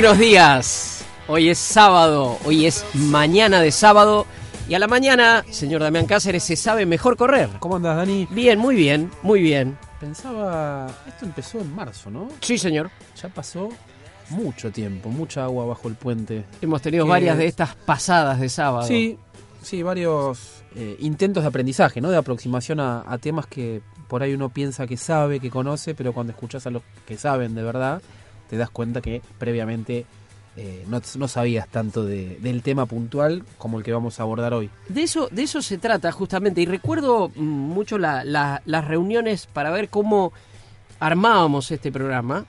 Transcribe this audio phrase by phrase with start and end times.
[0.00, 1.04] Buenos días.
[1.28, 4.24] Hoy es sábado, hoy es mañana de sábado.
[4.66, 7.50] Y a la mañana, señor Damián Cáceres, se sabe mejor correr.
[7.58, 8.26] ¿Cómo andas, Dani?
[8.30, 9.76] Bien, muy bien, muy bien.
[10.00, 12.28] Pensaba, esto empezó en marzo, ¿no?
[12.40, 12.90] Sí, señor.
[13.22, 13.68] Ya pasó
[14.30, 16.46] mucho tiempo, mucha agua bajo el puente.
[16.62, 18.86] Hemos tenido Que- varias de estas pasadas de sábado.
[18.88, 19.18] Sí,
[19.60, 22.08] sí, varios eh, intentos de aprendizaje, ¿no?
[22.08, 26.14] De aproximación a, a temas que por ahí uno piensa que sabe, que conoce, pero
[26.14, 28.00] cuando escuchas a los que saben de verdad,
[28.50, 30.04] te das cuenta que previamente
[30.56, 34.52] eh, no, no sabías tanto de- del tema puntual como el que vamos a abordar
[34.52, 34.68] hoy.
[34.88, 36.60] De eso, de eso se trata justamente.
[36.60, 40.32] Y recuerdo mm, mucho la- la- las reuniones para ver cómo
[40.98, 42.44] armábamos este programa.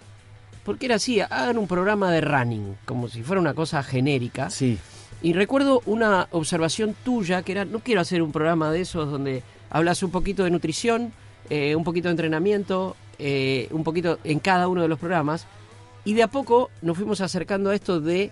[0.66, 4.50] Porque era así, hagan un programa de running, como si fuera una cosa genérica.
[4.50, 4.78] Sí,
[5.24, 9.44] Y recuerdo una observación tuya que era, no quiero hacer un programa de esos donde
[9.70, 11.14] hablas un poquito de nutrición,
[11.52, 15.46] eh, un poquito de entrenamiento, eh, un poquito en cada uno de los programas.
[16.06, 18.32] Y de a poco nos fuimos acercando a esto de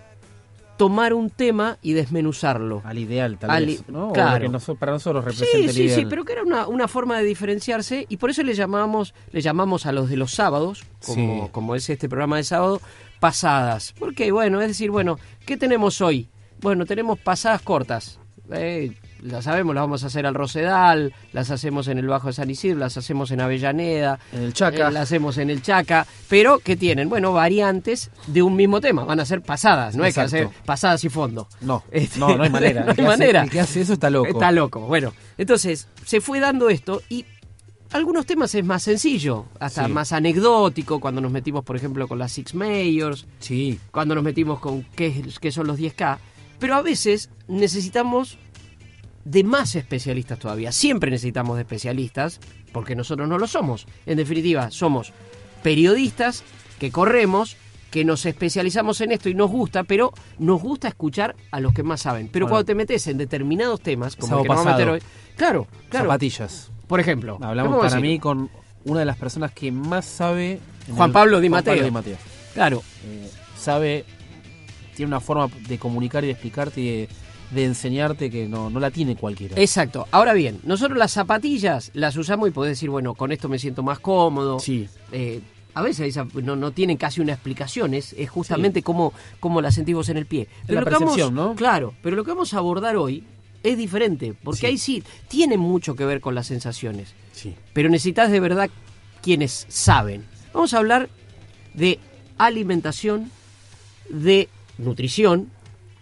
[0.76, 2.80] tomar un tema y desmenuzarlo.
[2.84, 4.04] al ideal tal Al vez, ¿no?
[4.04, 4.50] O lo claro.
[4.50, 6.00] que para nosotros representa Sí, el sí, ideal.
[6.00, 9.42] sí, pero que era una, una forma de diferenciarse y por eso le llamamos, le
[9.42, 11.50] llamamos a los de los sábados, como, Sí.
[11.52, 12.80] como es este programa de sábado,
[13.20, 13.94] pasadas.
[13.98, 16.28] Porque, bueno, es decir, bueno, ¿qué tenemos hoy?
[16.62, 18.18] Bueno, tenemos pasadas cortas.
[18.50, 18.92] Eh,
[19.22, 22.50] las sabemos, las vamos a hacer al Rosedal, las hacemos en el Bajo de San
[22.50, 24.88] Isidro, las hacemos en Avellaneda, En el Chaca.
[24.88, 27.08] eh, las hacemos en el Chaca, pero ¿qué tienen?
[27.08, 30.48] Bueno, variantes de un mismo tema, van a ser pasadas, no hay que Exacto.
[30.48, 31.48] hacer pasadas y fondo.
[31.60, 32.84] No, Este, no, no hay manera.
[32.84, 33.42] no El que hay hace- manera.
[33.42, 34.28] el que hace eso está loco.
[34.28, 34.80] Está loco.
[34.80, 37.24] Bueno, entonces se fue dando esto y
[37.92, 39.92] algunos temas es más sencillo, hasta Sí.
[39.92, 44.60] más anecdótico, cuando nos metimos, por ejemplo, con las Six Majors, Sí, cuando nos metimos
[44.60, 46.18] con qué, qué son los 10K,
[46.60, 48.38] pero a veces necesitamos
[49.24, 50.72] de más especialistas todavía.
[50.72, 52.40] Siempre necesitamos de especialistas,
[52.72, 53.86] porque nosotros no lo somos.
[54.06, 55.12] En definitiva, somos
[55.62, 56.42] periodistas
[56.78, 57.56] que corremos,
[57.90, 61.82] que nos especializamos en esto y nos gusta, pero nos gusta escuchar a los que
[61.82, 62.28] más saben.
[62.28, 62.54] Pero Bueno.
[62.54, 65.02] cuando te metes en determinados temas, como Sábado el que nos vamos a meter hoy,
[65.36, 66.06] claro, claro.
[66.06, 66.70] zapatillas.
[66.86, 68.10] Por ejemplo, Hablamos ¿cómo para decir?
[68.10, 68.48] mí con
[68.84, 70.60] una de las personas que más sabe.
[70.94, 71.92] Juan el- Pablo Di Juan Matteo.
[71.92, 72.14] Pablo Di.
[72.54, 74.04] Claro, Eh, sabe,
[74.96, 77.08] tiene una forma de comunicar y de explicarte y de,
[77.50, 79.60] de enseñarte que no, no la tiene cualquiera.
[79.60, 80.06] exacto.
[80.12, 83.82] Ahora bien, nosotros las zapatillas las usamos y podés decir, bueno, con esto me siento
[83.82, 84.58] más cómodo.
[84.60, 85.40] Sí, Eh,
[85.74, 90.08] a veces no, no tienen casi una explicación, es, es justamente cómo, cómo la sentimos
[90.08, 90.48] en el pie.
[90.66, 91.54] la lo que vamos- ¿no?
[91.54, 93.22] Claro, pero lo que vamos a abordar hoy
[93.62, 94.66] es diferente, porque Sí.
[94.66, 97.54] ahí sí tiene mucho que ver con las sensaciones, sí.
[97.72, 98.68] pero necesitas de verdad
[99.22, 100.24] quienes saben.
[100.52, 101.08] Vamos a hablar
[101.74, 102.00] de
[102.38, 103.30] alimentación,
[104.08, 105.50] de nutrición,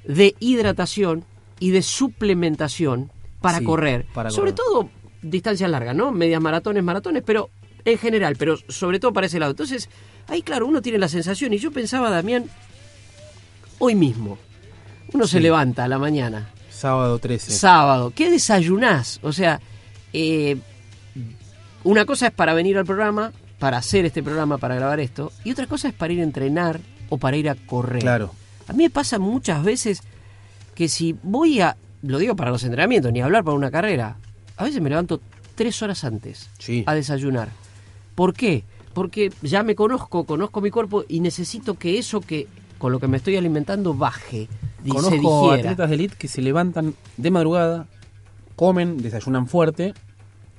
[0.06, 1.24] de hidratación
[1.60, 3.10] y de suplementación
[3.40, 4.06] para Sí, correr.
[4.14, 4.66] para Sobre correr.
[4.66, 4.90] todo
[5.22, 6.12] distancias largas, ¿no?
[6.12, 7.50] Medias maratones, maratones, pero
[7.84, 9.50] en general, pero sobre todo para ese lado.
[9.52, 9.88] Entonces,
[10.28, 12.44] ahí claro, uno tiene la sensación, y yo pensaba, Damián,
[13.78, 14.38] hoy mismo,
[15.12, 17.50] uno se levanta a la mañana, Sábado 13.
[17.52, 19.18] sábado, ¿qué desayunás?
[19.22, 19.60] O sea,
[20.12, 20.56] eh,
[21.84, 25.50] una cosa es para venir al programa, para hacer este programa, para grabar esto, y
[25.52, 28.02] otra cosa es para ir a entrenar o para ir a correr.
[28.02, 28.32] Claro.
[28.68, 30.02] A mí me pasa muchas veces
[30.78, 34.14] que si voy a, lo digo para los entrenamientos, ni hablar para una carrera,
[34.56, 35.20] a veces me levanto
[35.56, 36.84] tres horas antes Sí.
[36.86, 37.48] a desayunar.
[38.14, 38.62] ¿Por qué?
[38.94, 42.46] Porque ya me conozco, conozco mi cuerpo y necesito que eso que
[42.78, 44.46] con lo que me estoy alimentando baje
[44.84, 45.10] y se Conozco
[45.50, 45.54] digiera.
[45.70, 47.88] atletas de elite que se levantan de madrugada,
[48.54, 49.94] comen, desayunan fuerte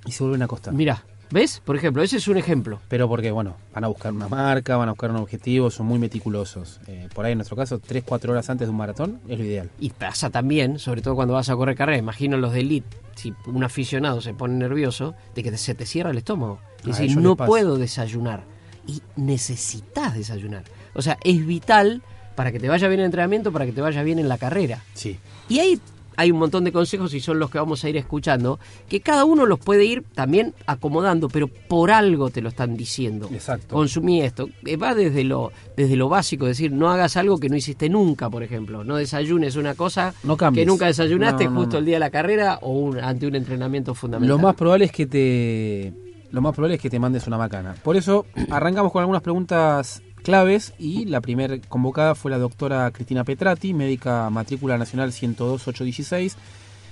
[0.06, 0.74] y se vuelven a acostar.
[0.74, 1.62] Mira, ¿ves?
[1.64, 2.80] Por ejemplo, ese es un ejemplo.
[2.88, 6.00] Pero porque, bueno, van a buscar una marca, van a buscar un objetivo, son muy
[6.00, 6.80] meticulosos.
[6.88, 9.70] Eh, por ahí, en nuestro caso, 3-4 horas antes de un maratón es lo ideal.
[9.80, 13.34] Y pasa también, sobre todo cuando vas a correr carrera, imagino los de elite, si
[13.46, 16.60] un aficionado se pone nervioso, de que se te cierra el estómago.
[16.84, 18.44] A decir, no puedo desayunar.
[18.88, 20.64] Y necesitas desayunar.
[20.94, 22.02] O sea, es vital
[22.36, 24.82] para que te vaya bien el entrenamiento, para que te vaya bien en la carrera.
[24.94, 25.20] Sí.
[25.50, 25.80] Y hay
[26.20, 29.24] hay un montón de consejos y son los que vamos a ir escuchando, que cada
[29.24, 33.30] uno los puede ir también acomodando, pero por algo te lo están diciendo.
[33.32, 33.74] Exacto.
[33.76, 34.50] Consumí esto.
[34.66, 37.88] Eh, Va desde lo, desde lo básico, es decir, no hagas algo que no hiciste
[37.88, 38.84] nunca, por ejemplo.
[38.84, 42.10] No desayunes una cosa No que nunca desayunaste No, no, justo el día de la
[42.10, 44.38] carrera o un- ante un entrenamiento fundamental.
[44.38, 45.94] Lo más probable es que te
[46.32, 47.74] lo más probable es que te mandes una macana.
[47.84, 53.24] Por eso arrancamos con algunas preguntas claves y la primer convocada fue la doctora Cristina
[53.24, 56.38] Petrati, médica matrícula nacional 102816,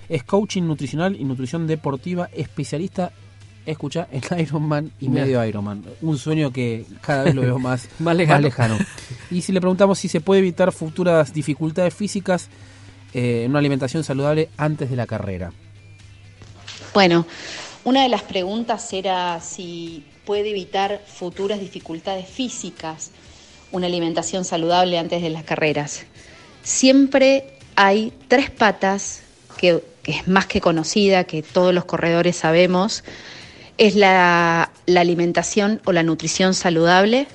[0.09, 3.11] es coaching nutricional y nutrición deportiva, especialista
[3.67, 5.25] escucha en Ironman y Mirá.
[5.25, 5.83] medio Ironman.
[6.01, 8.75] Un sueño que cada vez lo veo más, Más lejano.
[9.29, 12.49] Y si le preguntamos si se puede evitar futuras dificultades físicas
[13.13, 15.51] eh, en una alimentación saludable antes de la carrera.
[16.91, 17.27] Bueno,
[17.83, 23.11] una de las preguntas era si puede evitar futuras dificultades físicas
[23.71, 26.03] una alimentación saludable antes de las carreras.
[26.63, 29.21] Siempre hay tres patas
[29.57, 33.03] que, es más que conocida, que todos los corredores sabemos.
[33.77, 37.27] Es la, la alimentación o la nutrición saludable,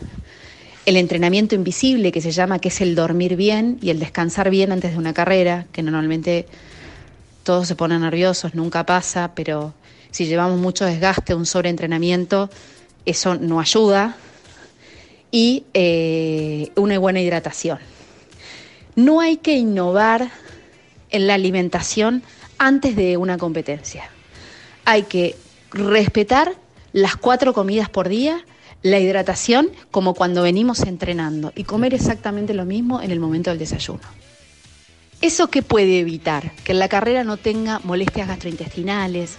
[0.86, 4.72] el entrenamiento invisible que se llama, que es el dormir bien y el descansar bien
[4.72, 6.46] antes de una carrera, que normalmente
[7.44, 9.74] todos se ponen nerviosos, nunca pasa, pero
[10.10, 12.50] si llevamos mucho desgaste, un sobreentrenamiento,
[13.06, 14.16] eso no ayuda.
[15.32, 17.78] Y eh, una buena hidratación.
[18.94, 20.30] No hay que innovar
[21.10, 22.22] en la alimentación
[22.58, 24.08] antes de una competencia.
[24.84, 25.34] Hay que
[25.72, 26.54] respetar
[26.92, 28.44] las cuatro comidas por día,
[28.82, 33.58] la hidratación como cuando venimos entrenando y comer exactamente lo mismo en el momento del
[33.58, 34.02] desayuno.
[35.20, 36.52] ¿Eso qué puede evitar?
[36.64, 39.38] Que en la carrera no tenga molestias gastrointestinales,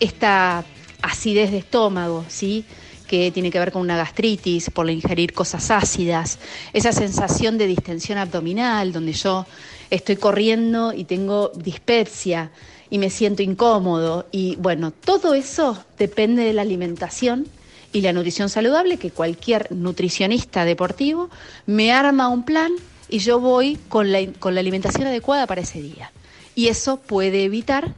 [0.00, 0.64] esta
[1.02, 2.64] acidez de estómago, ¿sí?
[3.08, 6.38] Que tiene que ver con una gastritis por ingerir cosas ácidas,
[6.72, 9.46] esa sensación de distensión abdominal, donde yo
[9.90, 12.52] estoy corriendo y tengo dispepsia
[12.90, 14.26] y me siento incómodo.
[14.30, 17.48] Y bueno, todo eso depende de la alimentación
[17.92, 21.30] y la nutrición saludable, que cualquier nutricionista deportivo
[21.66, 22.70] me arma un plan
[23.08, 26.12] y yo voy con la, con la alimentación adecuada para ese día.
[26.54, 27.94] Y eso puede evitar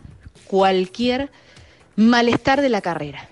[0.46, 1.30] cualquier
[1.96, 3.29] malestar de la carrera.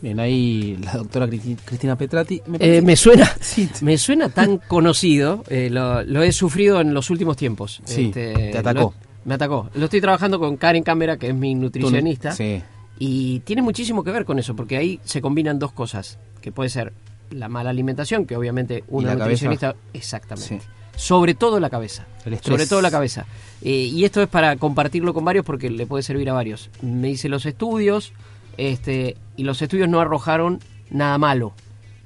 [0.00, 2.40] Bien, ahí la doctora Cristi- Cristina Petrati.
[2.46, 3.68] Me Eh, me suena, Sí.
[3.82, 7.80] me suena tan conocido, eh, lo, lo he sufrido en los últimos tiempos.
[7.84, 8.80] Sí, te atacó.
[8.80, 9.68] lo- me atacó.
[9.74, 12.32] Lo estoy trabajando con Karen Cámara, que es mi nutricionista.
[12.32, 12.62] Sí.
[13.00, 16.70] Y tiene muchísimo que ver con eso, porque ahí se combinan dos cosas, que puede
[16.70, 16.92] ser
[17.30, 19.74] la mala alimentación, que obviamente una nutricionista...
[19.92, 20.60] Exactamente.
[20.60, 20.66] Sí.
[20.96, 22.06] Sobre todo la cabeza.
[22.24, 22.38] El.
[22.40, 23.26] Sobre todo la cabeza.
[23.62, 26.70] Eh, y esto es para compartirlo con varios porque le puede servir a varios.
[26.82, 28.12] Me hice los estudios
[28.58, 30.60] este, y los estudios no arrojaron
[30.90, 31.52] nada malo.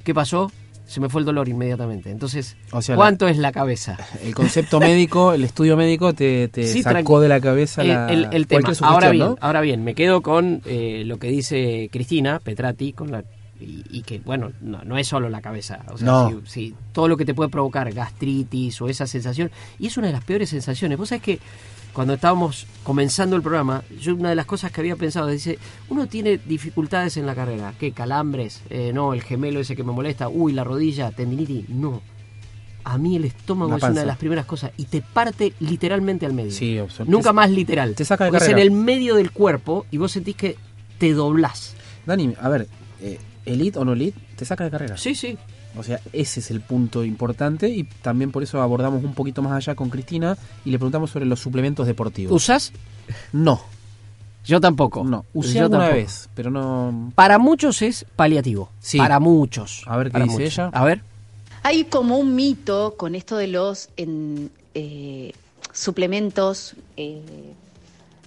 [0.04, 0.52] ¿Qué pasó?
[0.86, 2.10] Se me fue el dolor inmediatamente.
[2.10, 3.96] Entonces, O sea, ¿cuánto es la cabeza?
[4.22, 8.08] El concepto médico, el estudio médico te, te Sí, sacó de la cabeza el, la,
[8.12, 8.70] el- el tema.
[8.82, 9.36] Ahora bien, ¿no?
[9.40, 13.24] ahora bien, me quedo con eh, lo que dice Cristina Petrati, con la
[13.58, 16.28] y, y que bueno, no, no es solo la cabeza, o sea, No.
[16.44, 20.08] si- si todo lo que te puede provocar gastritis o esa sensación, y es una
[20.08, 20.98] de las peores sensaciones.
[20.98, 21.38] Vos sabés que
[21.92, 25.58] cuando estábamos comenzando el programa, yo una de las cosas que había pensado, dice,
[25.90, 27.92] uno tiene dificultades en la carrera, ¿qué?
[27.92, 32.00] Calambres, Eh, no, el gemelo ese que me molesta, uy, la rodilla, tendinitis, no.
[32.84, 36.32] A mí el estómago es una de las primeras cosas y te parte literalmente al
[36.32, 36.50] medio.
[36.50, 37.94] Sí, Nunca te- más literal.
[37.94, 38.64] te saca de Porque es en carrera.
[38.74, 40.56] el medio del cuerpo y vos sentís que
[40.98, 41.74] te doblás.
[42.06, 42.66] Dani, a ver,
[43.00, 44.96] eh, elite o no elite, te saca de carrera.
[44.96, 45.38] Sí, sí.
[45.76, 49.52] O sea, ese es el punto importante y también por eso abordamos un poquito más
[49.52, 52.34] allá con Cristina y le preguntamos sobre los suplementos deportivos.
[52.34, 52.72] ¿Usás?
[53.32, 53.60] no,
[54.44, 55.04] Yo tampoco.
[55.04, 55.24] no.
[55.32, 56.02] Usé Yo alguna tampoco.
[56.02, 57.12] vez, pero no...
[57.14, 58.70] Para muchos es paliativo.
[58.80, 58.98] Sí.
[58.98, 59.82] Para muchos.
[59.86, 60.70] A ver qué Para dice ella.
[60.72, 61.02] A ver.
[61.62, 65.32] Hay como un mito con esto de los en, eh,
[65.72, 67.22] suplementos eh,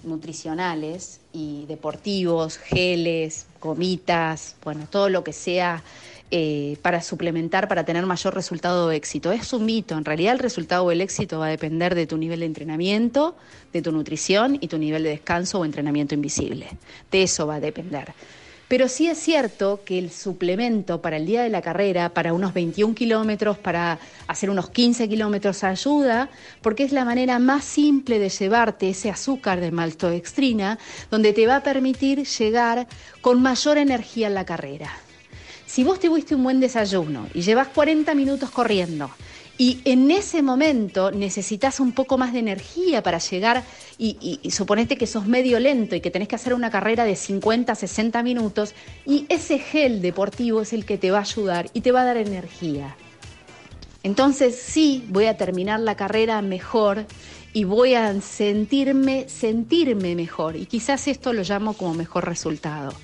[0.04, 5.82] nutricionales y deportivos, geles, gomitas, bueno, todo lo que sea
[6.30, 9.30] eh, para suplementar, para tener mayor resultado de éxito.
[9.30, 12.40] Es un mito, en realidad el resultado del éxito va a depender de tu nivel
[12.40, 13.36] de entrenamiento,
[13.72, 16.68] de tu nutrición y tu nivel de descanso o entrenamiento invisible.
[17.10, 18.12] De eso va a depender.
[18.68, 22.52] Pero sí es cierto que el suplemento para el día de la carrera, para unos
[22.52, 26.28] 21 kilómetros, para hacer unos 15 kilómetros, ayuda,
[26.62, 30.80] porque es la manera más simple de llevarte ese azúcar de maltodextrina,
[31.12, 32.88] donde te va a permitir llegar
[33.20, 35.05] con mayor energía en la carrera.
[35.76, 39.10] Si vos tuviste un buen desayuno y llevas 40 minutos corriendo
[39.58, 43.62] y en ese momento necesitas un poco más de energía para llegar
[43.98, 47.74] y suponete que sos medio lento y que tenés que hacer una carrera de 50,
[47.74, 51.92] 60 minutos y ese gel deportivo es el que te va a ayudar y te
[51.92, 52.96] va a dar energía.
[54.02, 57.04] Entonces sí, voy a terminar la carrera mejor
[57.52, 60.56] y voy a sentirme, sentirme mejor.
[60.56, 62.94] Y quizás esto lo llamo como mejor resultado.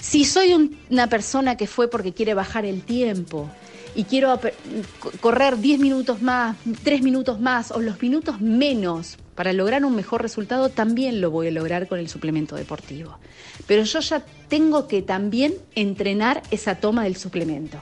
[0.00, 3.50] Si soy un- una persona que fue porque quiere bajar el tiempo
[3.94, 4.38] y quiero
[5.20, 10.22] correr 10 minutos más, 3 minutos más o los minutos menos para lograr un mejor
[10.22, 13.18] resultado, también lo voy a lograr con el suplemento deportivo.
[13.66, 17.78] Pero yo ya tengo que también entrenar esa toma del suplemento.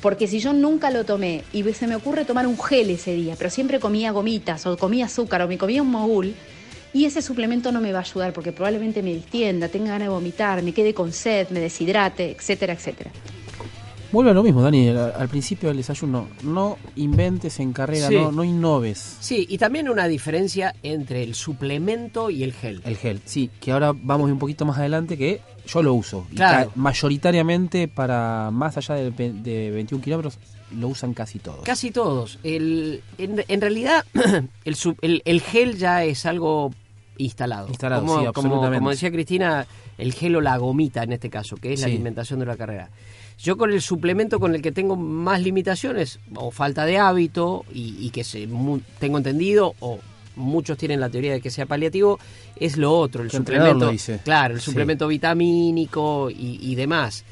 [0.00, 3.36] Porque si yo nunca lo tomé y se me ocurre tomar un gel ese día,
[3.38, 6.34] pero siempre comía gomitas o comía azúcar o me comía un mogul,
[6.94, 10.14] y ese suplemento no me va a ayudar porque probablemente me distienda, tenga ganas de
[10.14, 13.10] vomitar, me quede con sed, me deshidrate, etcétera, etcétera.
[14.12, 16.28] Vuelve a lo mismo, Dani, al, al principio del desayuno.
[16.44, 18.14] No inventes en carrera, Sí.
[18.14, 19.16] no, no innoves.
[19.18, 22.80] Sí, y también una diferencia entre el suplemento y el gel.
[22.84, 26.28] El gel, sí, que ahora vamos un poquito más adelante que yo lo uso.
[26.30, 26.66] Y Claro.
[26.68, 30.38] ca- mayoritariamente para más allá de, de 21 kilómetros
[30.78, 31.64] lo usan casi todos.
[31.64, 32.38] Casi todos.
[32.44, 34.04] El, en, en realidad,
[34.64, 36.72] el- el gel ya es algo
[37.18, 37.68] instalado.
[37.68, 38.78] Instalado, como, sí, como- absolutamente.
[38.78, 39.66] como decía Cristina,
[39.98, 42.90] el gel o la gomita en este caso, que es la alimentación de la carrera.
[43.38, 47.96] Yo con el suplemento con el que tengo más limitaciones, o falta de hábito, y,
[48.00, 49.98] y que se, mu- tengo entendido, o
[50.36, 52.18] muchos tienen la teoría de que sea paliativo,
[52.56, 53.90] es lo otro, el suplemento.
[53.90, 54.20] dice.
[54.24, 54.66] Claro, el Sí.
[54.66, 57.24] suplemento vitamínico y, y demás.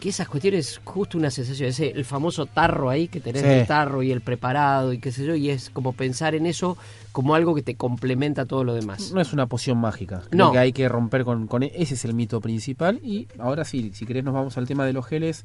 [0.00, 3.48] Que esas cuestiones, justo una sensación, ese, el famoso tarro ahí, que tenés Sí.
[3.48, 6.76] el tarro y el preparado y qué sé yo, y es como pensar en eso
[7.12, 9.10] como algo que te complementa todo lo demás.
[9.12, 10.22] No es una poción mágica.
[10.28, 10.52] Creo No.
[10.52, 13.00] que hay que romper con, con e- ese es el mito principal.
[13.02, 15.44] Y ahora sí, si querés nos vamos al tema de los geles.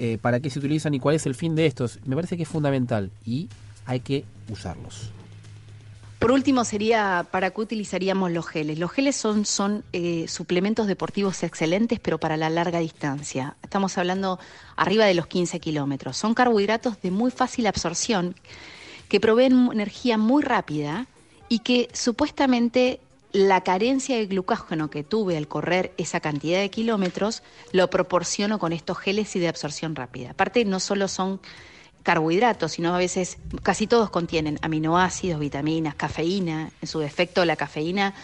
[0.00, 1.98] eh, ¿Para qué se utilizan y cuál es el fin de estos?
[2.06, 3.48] Me parece que es fundamental y
[3.84, 5.10] hay que usarlos.
[6.18, 8.78] Por último, sería para qué utilizaríamos los geles.
[8.78, 13.56] Los geles son, eh, suplementos deportivos excelentes, pero para la larga distancia.
[13.62, 14.40] Estamos hablando
[14.76, 16.16] arriba de los 15 kilómetros.
[16.16, 18.34] Son carbohidratos de muy fácil absorción
[19.08, 21.06] que proveen energía muy rápida
[21.48, 23.00] y que supuestamente
[23.32, 28.72] la carencia de glucógeno que tuve al correr esa cantidad de kilómetros lo proporciono con
[28.72, 30.30] estos geles y de absorción rápida.
[30.30, 31.40] Aparte, no solo son
[32.02, 36.70] carbohidratos, sino a veces casi todos contienen aminoácidos, vitaminas, cafeína.
[36.80, 38.14] En su defecto, la cafeína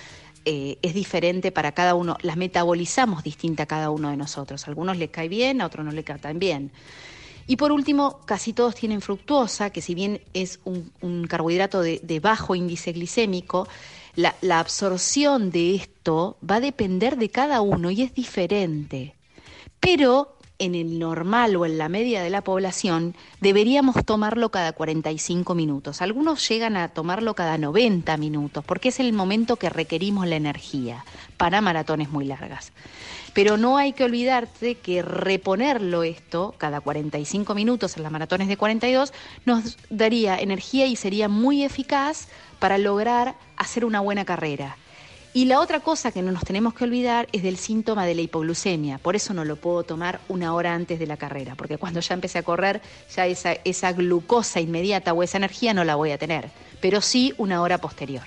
[0.45, 4.67] eh, es diferente para cada uno, las metabolizamos distinta a cada uno de nosotros.
[4.67, 6.71] A algunos les cae bien, a otros no les cae tan bien.
[7.47, 12.21] Y por último, casi todos tienen fructuosa, que si bien es un, carbohidrato de, de
[12.21, 13.69] bajo índice glicémico,
[14.17, 19.15] la, la absorción de esto va a depender de cada uno y es diferente.
[19.81, 25.55] Pero en el normal o en la media de la población deberíamos tomarlo cada 45
[25.55, 26.01] minutos.
[26.01, 31.05] Algunos llegan a tomarlo cada 90 minutos porque es el momento que requerimos la energía
[31.37, 32.73] para maratones muy largas.
[33.33, 38.57] Pero no hay que olvidarte que reponerlo esto cada 45 minutos en las maratones de
[38.57, 39.13] 42
[39.45, 42.29] nos daría energía y sería muy eficaz
[42.61, 44.77] para lograr hacer una buena carrera.
[45.35, 48.21] Y la otra cosa que no nos tenemos que olvidar es del síntoma de la
[48.23, 48.99] hipoglucemia.
[48.99, 52.15] Por eso no lo puedo tomar una hora antes de la carrera, porque cuando ya
[52.15, 52.81] empecé a correr,
[53.15, 56.51] ya esa, esa glucosa inmediata o esa energía no la voy a tener,
[56.81, 58.23] pero sí una hora posterior.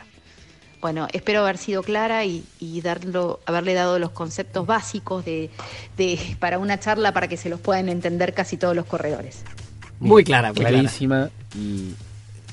[0.81, 5.49] Bueno, espero haber sido clara y, y darlo, haberle dado los conceptos básicos de,
[5.95, 9.43] de- para una charla para que se los puedan entender casi todos los corredores.
[10.01, 10.71] Muy clara, muy clara.
[10.71, 11.93] Clarísima y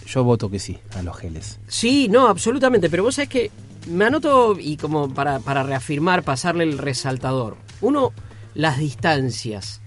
[0.07, 1.59] yo voto que sí a los geles.
[1.69, 3.51] Sí, no, absolutamente, pero vos sabés que
[3.89, 7.57] me anoto y como para, para reafirmar, pasarle el resaltador.
[7.81, 8.13] Uno,
[8.55, 9.81] las distancias.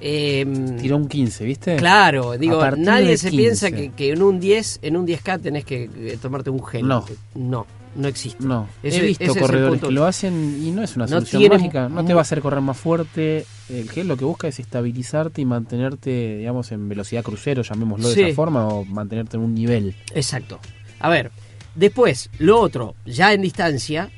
[0.00, 0.44] Eh,
[0.80, 1.76] Tiró un 15, ¿viste?
[1.76, 3.42] Claro, digo, nadie se 15.
[3.42, 6.86] piensa que, que en un 10, en un 10K tenés que tomarte un gel.
[6.86, 7.04] No.
[7.34, 8.44] No, no existe.
[8.44, 11.56] No, Ese- he visto corredores que lo hacen y no es una No solución tiene
[11.56, 11.88] mágica.
[11.88, 13.46] No te va a hacer correr más fuerte.
[13.70, 18.26] El gel lo que busca es estabilizarte y mantenerte, digamos, en velocidad crucero, llamémoslo de
[18.26, 19.94] esa forma, o mantenerte en un nivel.
[20.14, 20.58] Exacto.
[21.00, 21.30] A ver,
[21.74, 24.10] después, lo otro, ya en distancia,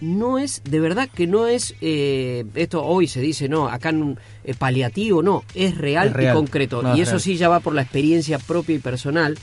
[0.00, 4.18] no es, de verdad que no es, eh, esto hoy se dice, no, acá en
[4.44, 6.34] eh, paliativo, no, es real, Es real.
[6.34, 6.82] y concreto.
[6.82, 7.20] No, y es eso real.
[7.20, 9.38] sí ya va por la experiencia propia y personal.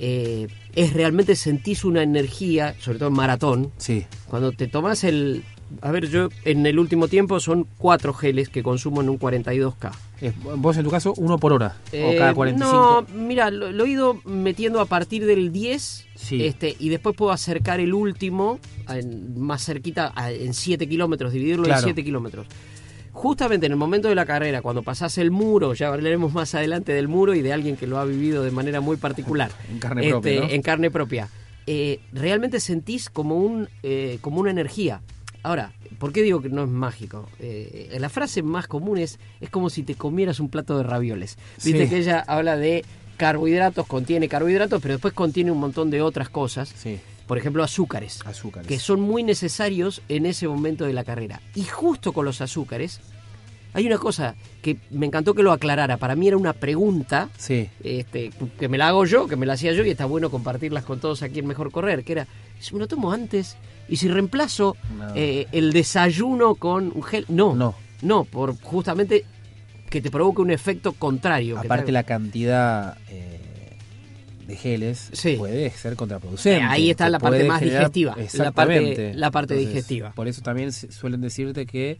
[0.00, 4.04] Eh, es realmente sentís una energía, sobre todo en maratón, Sí.
[4.26, 5.44] cuando te tomas el...
[5.82, 9.90] A ver, yo en el último tiempo son cuatro geles que consumo en un 42K.
[10.20, 11.76] Es- vos en tu caso, uno por hora.
[11.92, 12.72] o Eh, cada 45.
[12.72, 16.44] No, mira, lo, lo he ido metiendo a partir del 10 Sí.
[16.44, 21.64] este, y después puedo acercar el último en- más cerquita a- en 7 kilómetros, dividirlo
[21.64, 21.80] Claro.
[21.80, 22.46] en 7 kilómetros.
[23.12, 26.92] Justamente en el momento de la carrera, cuando pasás el muro, ya hablaremos más adelante
[26.92, 29.50] del muro y de alguien que lo ha vivido de manera muy particular.
[29.70, 30.48] En carne Este, propia, ¿no?
[30.50, 31.28] En carne propia.
[31.66, 35.00] Eh, realmente sentís como, un, eh, como una energía.
[35.44, 37.28] Ahora, ¿por qué digo que no es mágico?
[37.38, 41.36] Eh, la frase más común es, es como si te comieras un plato de ravioles.
[41.62, 41.90] Viste Sí.
[41.90, 42.82] que ella habla de
[43.18, 46.72] carbohidratos, contiene carbohidratos, pero después contiene un montón de otras cosas.
[46.74, 48.20] Sí, Por ejemplo, azúcares.
[48.26, 48.66] azúcares.
[48.66, 51.40] que son muy necesarios en ese momento de la carrera.
[51.54, 53.00] Y justo con los azúcares,
[53.74, 55.96] hay una cosa que me encantó que lo aclarara.
[55.98, 59.52] Para mí era una pregunta Sí, este, que me la hago yo, que me la
[59.54, 62.26] hacía yo, y está bueno compartirlas con todos aquí en Mejor Correr, que era,
[62.60, 63.56] si me lo tomo antes,
[63.88, 65.12] y si reemplazo No.
[65.14, 67.74] eh, el desayuno con un gel, no, No.
[68.02, 69.24] no, por justamente
[69.90, 71.58] que te provoque un efecto contrario.
[71.58, 73.76] aparte la cantidad eh,
[74.46, 75.36] de geles Sí.
[75.38, 76.60] puede ser contraproducente.
[76.64, 79.14] Eh, ahí está la parte más digestiva, la parte- Exactamente.
[79.14, 80.12] la parte digestiva.
[80.12, 81.98] Por eso también suelen decirte que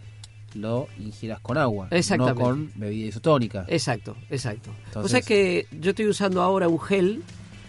[0.54, 1.88] lo ingieras con agua,
[2.18, 3.64] no con bebida isotónica.
[3.68, 4.70] Exacto, exacto.
[4.94, 7.22] o sea que yo estoy usando ahora un gel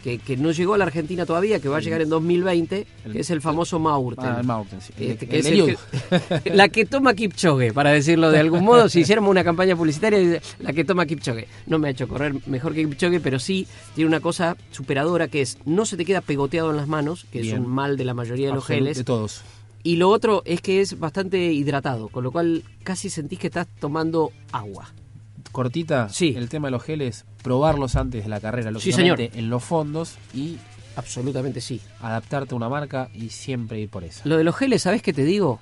[0.05, 3.11] que, que no llegó a la Argentina todavía, que va a llegar en 2020, El-
[3.11, 4.23] que es el famoso Maurten.
[4.23, 4.93] Ah, el Mountain, sí.
[4.99, 5.75] Este, que el es de el Liu.
[6.43, 8.87] que- la que toma Kipchoge, para decirlo de algún modo.
[8.87, 11.47] Si hiciéramos una campaña publicitaria, la que toma Kipchoge.
[11.65, 15.41] No me ha hecho correr mejor que Kipchoge, pero sí tiene una cosa superadora que
[15.41, 17.55] es no se te queda pegoteado en las manos, que Bien.
[17.55, 18.97] es un mal de la mayoría de los geles.
[18.97, 19.41] De todos.
[19.81, 23.65] Y lo otro es que es bastante hidratado, con lo cual casi sentís que estás
[23.79, 24.93] tomando agua.
[25.55, 26.33] Cortita, Sí.
[26.35, 30.17] el tema de los geles, probarlos antes de la carrera, Sí, lógicamente, en los fondos
[30.33, 30.57] y
[30.97, 31.79] Absolutamente sí.
[32.01, 34.21] adaptarte a una marca y siempre ir por esa.
[34.27, 35.59] Lo de los geles, ¿sabes qué te digo?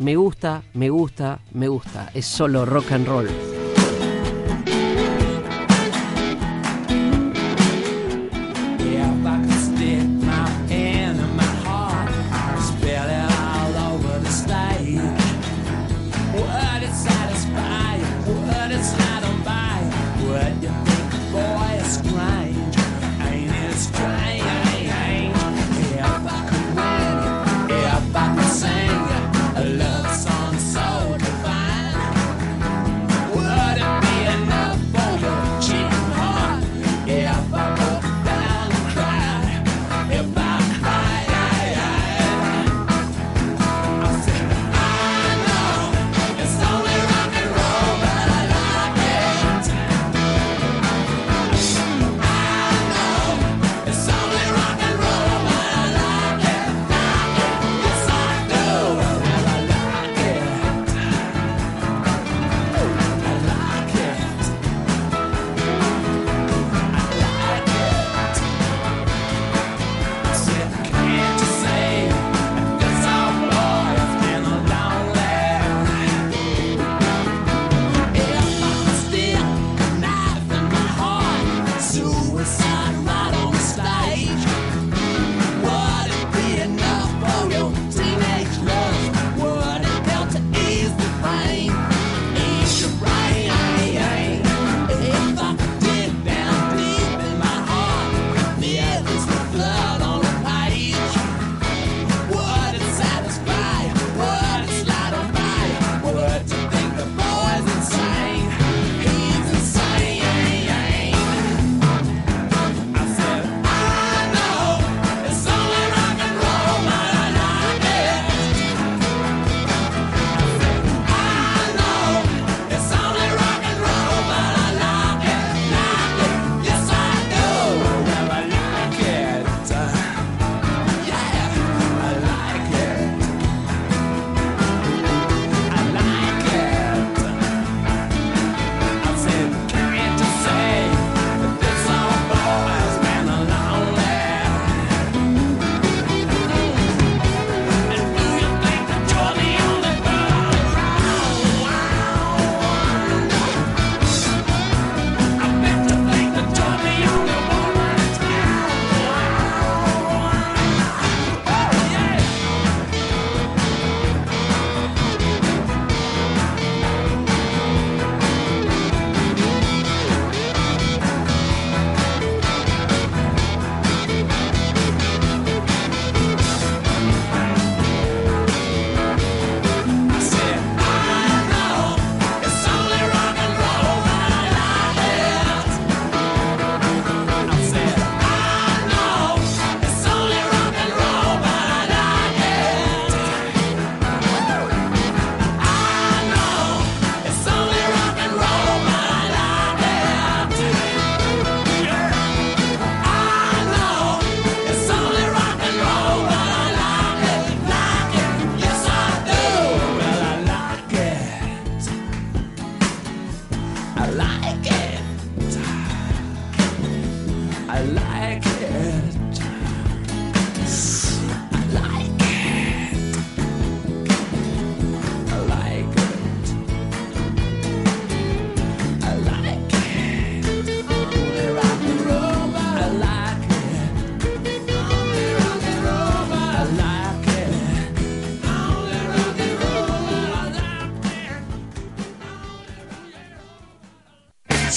[0.00, 2.10] Me gusta, me gusta, me gusta.
[2.12, 3.28] Es solo rock and roll.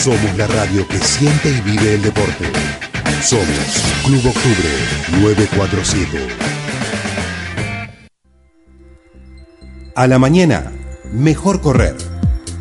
[0.04, 2.46] Somos la radio que siente y vive el deporte.
[3.22, 4.70] Somos Club Octubre
[5.20, 6.28] 947.
[9.94, 10.72] A la mañana,
[11.12, 11.98] mejor correr.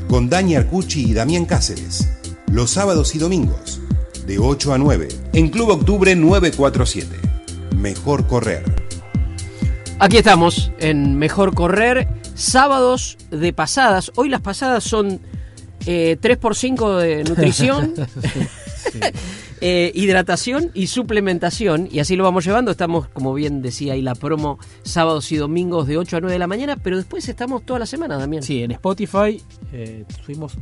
[0.08, 2.08] Con Dani Arcucci y Damián Cáceres.
[2.50, 3.80] Los sábados y domingos,
[4.26, 7.20] de 8 a 9, en Club Octubre 947.
[7.76, 8.64] Mejor correr.
[10.00, 14.10] Aquí estamos en Mejor Correr, sábados de pasadas.
[14.16, 15.20] Hoy las pasadas son
[15.90, 17.94] eh, 3x5 de nutrición,
[19.62, 21.88] eh, hidratación y suplementación.
[21.90, 22.70] Y así lo vamos llevando.
[22.70, 26.38] Estamos, como bien decía ahí la promo, sábados y domingos de 8 a 9 de
[26.38, 26.76] la mañana.
[26.76, 28.42] Pero después estamos toda la semana también.
[28.42, 30.58] Sí, en Spotify eh, subimos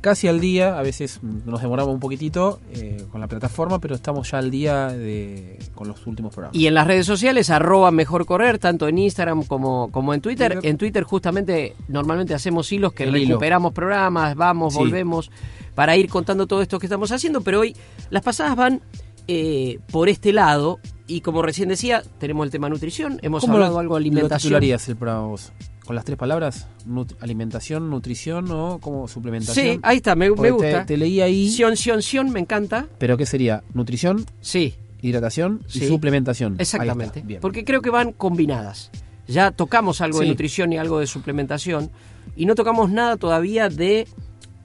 [0.00, 4.30] casi al día, a veces nos demoramos un poquitito eh, con la plataforma, pero estamos
[4.30, 6.56] ya al día de, con los últimos programas.
[6.56, 10.52] Y en las redes sociales, arroba mejor correr, tanto en Instagram como, como en Twitter.
[10.54, 10.70] Twitter.
[10.70, 13.28] En Twitter justamente normalmente hacemos hilos que El hilo.
[13.30, 14.78] recuperamos programas, vamos, Sí.
[14.78, 15.30] volvemos,
[15.74, 17.74] para ir contando todo esto que estamos haciendo, pero hoy
[18.10, 18.80] las pasadas van
[19.28, 23.74] eh, por este lado y como recién decía, tenemos el tema nutrición, hemos ¿Cómo hablado
[23.74, 24.38] lo, algo de alimentación.
[24.50, 25.52] titularías el programa vos?
[25.86, 26.68] ¿Con las tres palabras?
[26.86, 29.66] Nut- alimentación, nutrición o como suplementación.
[29.66, 30.80] Sí, ahí está, me, gusta.
[30.80, 32.86] Te, te leí ahí, Sion, sion, sion, me encanta.
[32.98, 33.62] pero ¿qué sería?
[33.74, 35.88] Nutrición, Sí, hidratación y Sí.
[35.88, 36.52] suplementación.
[36.54, 37.22] Ahí Exactamente.
[37.22, 37.40] bien.
[37.40, 38.90] Porque creo que van combinadas.
[39.26, 41.90] Ya tocamos algo de nutrición y algo de suplementación.
[42.36, 44.06] Y no tocamos nada todavía de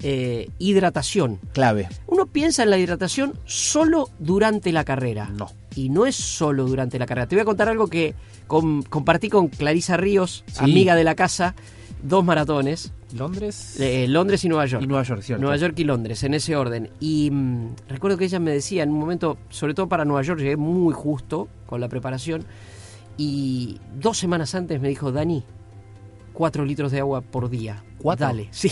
[0.03, 1.39] eh, hidratación.
[1.53, 1.89] Clave.
[2.05, 5.29] Uno piensa en la hidratación solo durante la carrera.
[5.35, 5.49] No.
[5.77, 7.27] Y no es solo durante la carrera.
[7.27, 8.15] Te voy a contar algo que
[8.47, 10.63] com- compartí con Clarisa Ríos, Sí.
[10.63, 11.53] amiga de la casa,
[12.03, 14.83] dos maratones, Londres eh, Londres y Nueva York.
[14.83, 15.41] y Nueva York, ¿cierto?
[15.41, 16.89] Nueva York y Londres, en ese orden.
[16.99, 20.39] Y mm, recuerdo que ella me decía en un momento, sobre todo para Nueva York,
[20.39, 22.43] llegué muy justo con la preparación.
[23.17, 25.43] Y dos semanas antes me dijo, Dani,
[26.37, 27.83] cuatro litros de agua por día.
[27.97, 28.27] ¿Cuatro?
[28.27, 28.71] Dale, sí,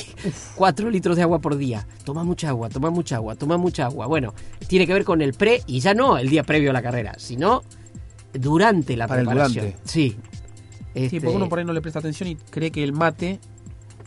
[0.56, 1.88] cuatro litros de agua por día.
[2.04, 4.06] Toma mucha agua, toma mucha agua, toma mucha agua.
[4.06, 4.36] Bueno,
[4.68, 7.16] tiene que ver con el pre y ya no el día previo a la carrera,
[7.18, 7.64] sino
[8.34, 9.66] durante la Para el preparación.
[9.66, 9.90] durante.
[9.90, 10.12] Sí.
[10.12, 10.18] Sí,
[10.94, 13.40] Este, porque uno por ahí no le presta atención y cree que el mate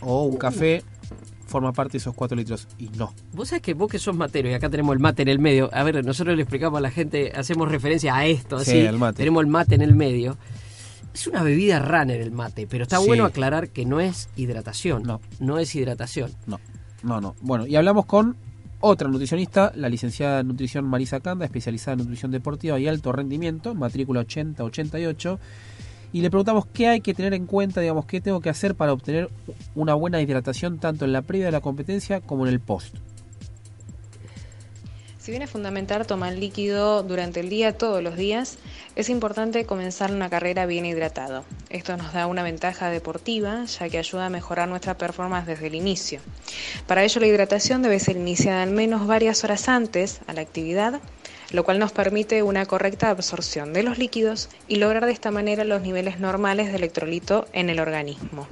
[0.01, 0.81] o un café
[1.45, 2.67] forma parte de esos cuatro litros.
[2.79, 3.13] Y no.
[3.33, 5.69] Vos sabés que vos que sos matero y acá tenemos el mate en el medio.
[5.73, 8.87] A ver, nosotros le explicamos a la gente, hacemos referencia a esto, Sí, así.
[8.87, 9.17] al mate.
[9.17, 10.37] Tenemos el mate en el medio.
[11.13, 13.07] Es una bebida runner el mate, pero está Sí.
[13.07, 15.03] bueno aclarar que no es hidratación.
[15.03, 15.21] No.
[15.39, 16.31] No es hidratación.
[16.47, 16.59] No,
[17.03, 17.35] no, no.
[17.41, 18.35] Bueno, y hablamos con
[18.79, 23.75] otra nutricionista, la licenciada en nutrición Marisa Canda, especializada en nutrición deportiva y alto rendimiento,
[23.75, 25.39] matrícula 8088.
[26.11, 28.93] Y le preguntamos qué hay que tener en cuenta, digamos, qué tengo que hacer para
[28.93, 29.29] obtener
[29.75, 32.95] una buena hidratación tanto en la previa de la competencia como en el post.
[35.19, 38.57] Si bien es fundamental tomar líquido durante el día, todos los días,
[38.95, 41.43] es importante comenzar una carrera bien hidratado.
[41.69, 45.75] Esto nos da una ventaja deportiva, ya que ayuda a mejorar nuestra performance desde el
[45.75, 46.21] inicio.
[46.87, 51.01] Para ello, la hidratación debe ser iniciada al menos varias horas antes a la actividad,
[51.51, 55.65] lo cual nos permite una correcta absorción de los líquidos y lograr de esta manera
[55.65, 58.47] los niveles normales de electrolito en el organismo.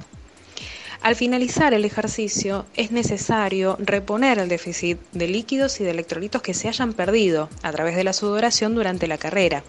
[1.07, 6.53] Al finalizar el ejercicio es necesario reponer el déficit de líquidos y de electrolitos que
[6.53, 9.63] se hayan perdido a través de la sudoración durante la carrera,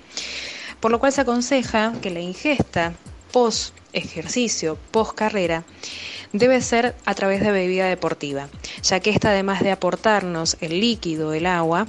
[0.81, 2.93] por lo cual se aconseja que la ingesta
[3.31, 5.63] post ejercicio, post carrera,
[6.33, 8.49] debe ser a través de bebida deportiva,
[8.83, 11.87] ya que esta además de aportarnos el líquido, el agua,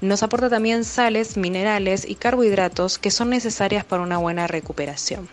[0.00, 5.28] nos aporta también sales, minerales y carbohidratos que son necesarias para una buena recuperación.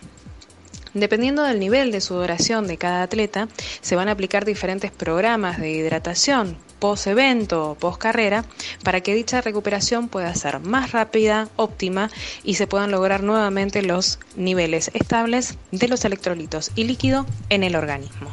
[0.98, 3.46] Dependiendo del nivel de sudoración de cada atleta,
[3.80, 8.44] se van a aplicar diferentes programas de hidratación post evento o post carrera
[8.82, 12.10] para que dicha recuperación pueda ser más rápida, óptima
[12.44, 17.76] y se puedan lograr nuevamente los niveles estables de los electrolitos y líquido en el
[17.76, 18.30] organismo.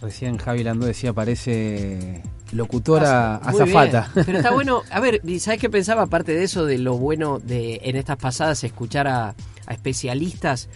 [0.00, 2.22] Recién Javi Landó decía, parece
[2.52, 3.62] locutora Muy bien.
[3.78, 4.10] azafata.
[4.26, 4.82] Pero está bueno.
[4.90, 8.16] A ver, ¿y ¿sabes qué pensaba aparte de eso, de lo bueno de en estas
[8.16, 9.34] pasadas escuchar a,
[9.66, 10.68] a especialistas?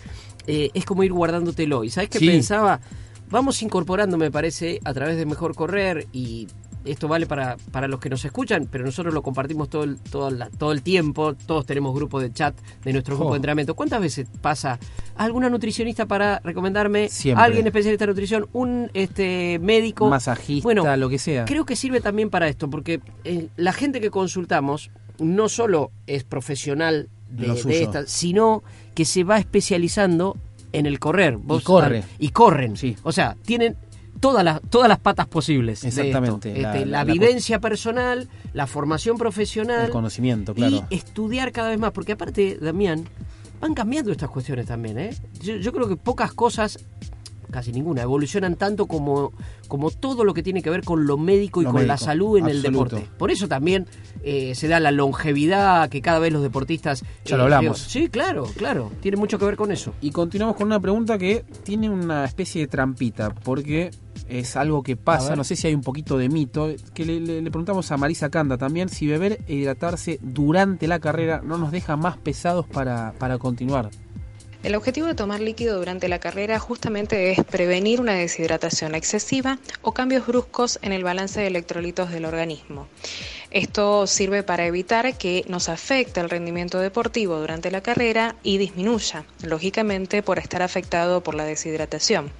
[0.46, 1.85] Eh, es como ir guardándotelo.
[1.85, 2.27] ¿Y sabes qué Sí.
[2.27, 2.81] pensaba?
[3.31, 6.49] Vamos incorporando, me parece, a través de Mejor Correr y
[6.85, 10.31] esto vale para, para los que nos escuchan, pero nosotros lo compartimos todo el, todo,
[10.31, 13.33] la- todo el tiempo, todos tenemos grupo de chat de nuestro grupo Oh.
[13.33, 13.75] de entrenamiento.
[13.75, 14.79] ¿Cuántas veces pasa
[15.16, 17.45] alguna nutricionista para recomendarme, Siempre.
[17.45, 20.09] alguien especialista en nutrición, un este médico?
[20.09, 21.45] Masajista, Bueno, lo que sea.
[21.45, 26.25] Creo que sirve también para esto, porque eh, la gente que consultamos no solo es
[26.25, 28.62] profesional de, de esta, sino
[28.95, 30.37] que se va especializando
[30.73, 31.37] en el correr.
[31.37, 32.05] Vos- corre.
[32.19, 32.77] Y corren.
[32.77, 32.97] Sí.
[33.03, 33.77] O sea, tienen
[34.20, 35.80] todas las, todas las patas posibles.
[35.83, 36.00] de esto.
[36.02, 39.87] Exactamente, Este, la- la, la- la vivencia personal, la formación profesional.
[39.87, 40.87] El conocimiento, claro.
[40.90, 43.04] Y estudiar cada vez más, porque aparte, Damián,
[43.61, 45.16] van cambiando estas cuestiones también, ¿eh?
[45.42, 46.78] Yo, yo creo que pocas cosas
[47.51, 49.33] casi ninguna, evolucionan tanto como,
[49.69, 52.39] como todo lo que tiene que ver con lo médico y Lo con la salud
[52.39, 53.09] en el deporte.
[53.19, 53.87] Por eso también
[54.23, 57.05] eh, se da la longevidad que cada vez los deportistas...
[57.25, 57.79] Ya lo hablamos.
[57.79, 59.93] Sí, claro, claro, tiene mucho que ver con eso.
[60.01, 63.91] Y continuamos con una pregunta que tiene una especie de trampita, porque
[64.29, 67.43] es algo que pasa, no sé si hay un poquito de mito, que le, le-
[67.43, 71.73] le preguntamos a Marisa Canda también si beber e hidratarse durante la carrera no nos
[71.73, 73.91] deja más pesados para, para continuar.
[74.62, 79.92] El objetivo de tomar líquido durante la carrera justamente es prevenir una deshidratación excesiva o
[79.92, 82.87] cambios bruscos en el balance de electrolitos del organismo.
[83.51, 89.25] Esto sirve para evitar que nos afecte el rendimiento deportivo durante la carrera y disminuya,
[89.42, 92.31] lógicamente, por estar afectado por la deshidratación.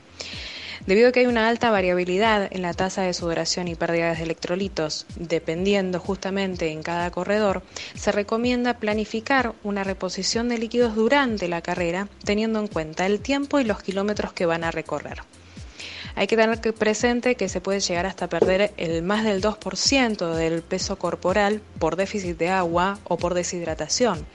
[0.87, 4.25] Debido a que hay una alta variabilidad en la tasa de sudoración y pérdidas de
[4.25, 7.63] electrolitos, dependiendo justamente en cada corredor,
[7.95, 13.61] se recomienda planificar una reposición de líquidos durante la carrera, teniendo en cuenta el tiempo
[13.61, 15.23] y los kilómetros que van a recorrer.
[16.17, 20.63] Hay que tener presente que se puede llegar hasta perder el más del 2% del
[20.63, 24.27] peso corporal por déficit de agua o por deshidratación,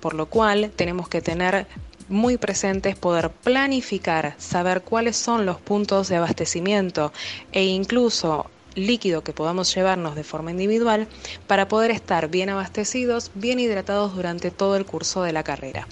[0.00, 1.66] por lo cual tenemos que tener
[2.14, 7.12] muy presentes poder planificar, saber cuáles son los puntos de abastecimiento
[7.52, 11.08] e incluso líquido que podamos llevarnos de forma individual
[11.46, 15.86] para poder estar bien abastecidos, bien hidratados durante todo el curso de la carrera.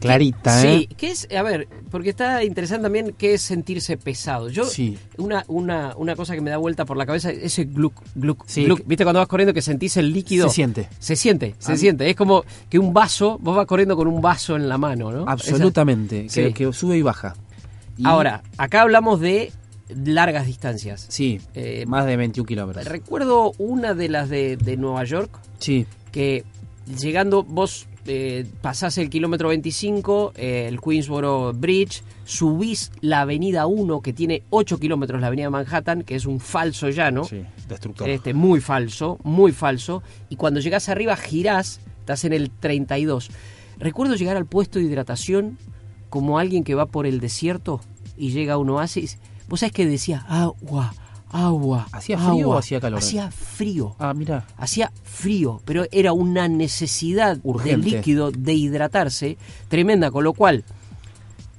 [0.00, 0.78] Clarita, ¿eh?
[0.88, 4.48] Sí, que es, a ver, porque está interesante también qué es sentirse pesado.
[4.48, 4.98] Yo, Sí.
[5.18, 8.64] una, una, una cosa que me da vuelta por la cabeza, ese gluc, gluc, Sí,
[8.64, 8.78] gluc.
[8.78, 10.48] que- ¿Viste cuando vas corriendo que sentís el líquido?
[10.48, 10.88] Se siente.
[10.98, 12.08] Se siente, se siente.
[12.08, 15.24] Es como que un vaso, vos vas corriendo con un vaso en la mano, ¿no?
[15.28, 16.52] Absolutamente, Esa- que, sí.
[16.54, 17.34] que sube y baja.
[17.96, 19.52] Y- Ahora, acá hablamos de
[19.94, 21.04] largas distancias.
[21.08, 22.86] Sí, Eh, más de 21 kilómetros.
[22.86, 26.44] Recuerdo una de las de, de Nueva York, Sí, que
[26.98, 34.00] llegando vos eh, pasás el kilómetro 25, eh, el Queensboro Bridge, subís la avenida 1
[34.00, 38.08] que tiene 8 kilómetros, la avenida Manhattan, que es un falso llano, sí, destructor.
[38.08, 43.30] este, muy falso, muy falso, y cuando llegás arriba girás, estás en el 32.
[43.78, 45.56] Recuerdo llegar al puesto de hidratación
[46.08, 47.80] como alguien que va por el desierto
[48.16, 49.18] y llega a un oasis.
[49.48, 50.94] Vos sabés que decía agua,
[51.30, 51.86] agua.
[51.92, 52.56] ¿Hacía frío agua".
[52.56, 52.98] o hacía calor?
[52.98, 53.94] Hacía frío.
[53.98, 54.46] Ah, mira.
[54.56, 57.90] Hacía frío, pero era una necesidad Urgente.
[57.90, 59.36] de líquido de hidratarse
[59.68, 60.64] tremenda, con lo cual,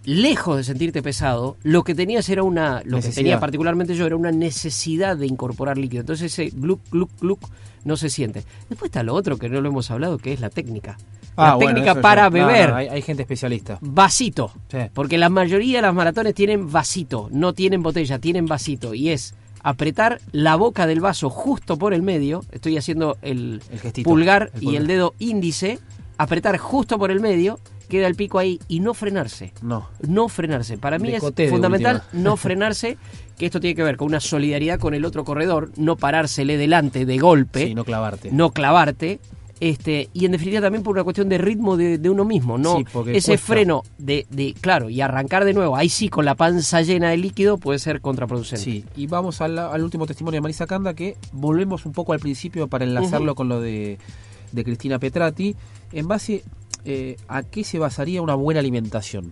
[0.04, 4.16] lejos de sentirte pesado, lo que tenías era una, lo que tenía particularmente yo era
[4.16, 6.02] una necesidad de incorporar líquido.
[6.02, 7.40] Entonces ese gluc, gluc, gluc
[7.84, 8.44] no se siente.
[8.70, 10.98] Después está lo otro que no lo hemos hablado, que es la técnica.
[11.38, 12.70] la Ah, bueno, técnica para no, beber.
[12.72, 13.78] no, hay, hay gente especialista.
[13.82, 14.52] Vasito.
[14.70, 14.78] Sí.
[14.94, 18.94] Porque la mayoría de las maratones tienen vasito, no tienen botella, tienen vasito.
[18.94, 22.43] Y es apretar la boca del vaso justo por el medio.
[22.52, 25.80] Estoy haciendo el, El gestito, pulgar el y el dedo índice.
[26.17, 29.54] Apretar justo por el medio, queda el pico ahí y no frenarse.
[29.62, 29.89] No.
[30.08, 30.78] No frenarse.
[30.78, 32.97] Para mí es fundamental no frenarse,
[33.38, 37.06] que esto tiene que ver con una solidaridad con el otro corredor, no parársele delante
[37.08, 38.32] de golpe Sí, no clavarte.
[38.32, 39.19] no clavarte.
[39.62, 42.78] Este, y en definitiva también por una cuestión de ritmo de, de uno mismo, ¿no?
[42.78, 43.38] Sí, Ese cuesta.
[43.38, 47.17] freno de, de, claro, y arrancar de nuevo, ahí sí con la panza llena de
[47.17, 48.63] líquido puede ser contraproducente.
[48.63, 52.19] Sí, y vamos al, al último testimonio de Marisa Canda, que volvemos un poco al
[52.19, 54.00] principio para enlazarlo con lo de,
[54.52, 55.56] de Cristina Petrati.
[55.91, 56.43] En base
[56.84, 59.30] eh, a qué se basaría una buena alimentación.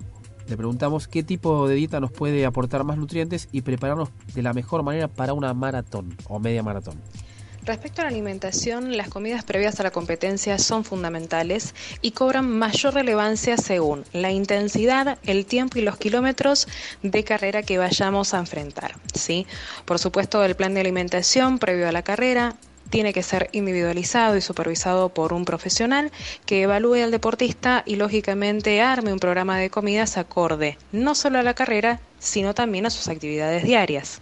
[0.47, 4.53] Le preguntamos qué tipo de dieta nos puede aportar más nutrientes y prepararnos de la
[4.53, 6.95] mejor manera para una maratón o media maratón.
[7.69, 12.95] Respecto a la alimentación, las comidas previas a la competencia son fundamentales y cobran mayor
[12.95, 16.67] relevancia según la intensidad, el tiempo y los kilómetros
[17.03, 18.95] de carrera que vayamos a enfrentar.
[19.13, 19.45] ¿sí?
[19.85, 22.55] Por supuesto, el plan de alimentación previo a la carrera
[22.89, 26.11] tiene que ser individualizado y supervisado por un profesional
[26.47, 31.43] que evalúe al deportista y lógicamente arme un programa de comidas acorde no solo a
[31.43, 34.21] la carrera, sino también a sus actividades diarias.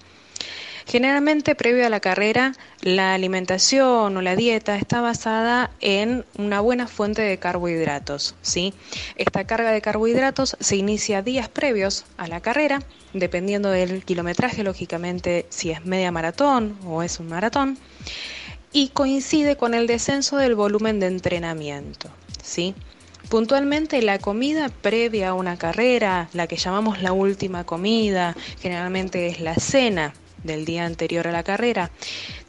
[0.88, 6.88] Generalmente, previo a la carrera, la alimentación o la dieta está basada en una buena
[6.88, 8.36] fuente de carbohidratos.
[8.42, 8.74] ¿sí?
[9.18, 15.46] Esta carga de carbohidratos se inicia días previos a la carrera, dependiendo del kilometraje, lógicamente,
[15.50, 17.78] si es media maratón o es un maratón,
[18.72, 22.10] y coincide con el descenso del volumen de entrenamiento.
[22.42, 22.76] ¿sí?
[23.28, 29.42] Puntualmente la comida previa a una carrera, la que llamamos la última comida, generalmente es
[29.42, 30.14] la cena
[30.48, 31.92] del día anterior a la carrera,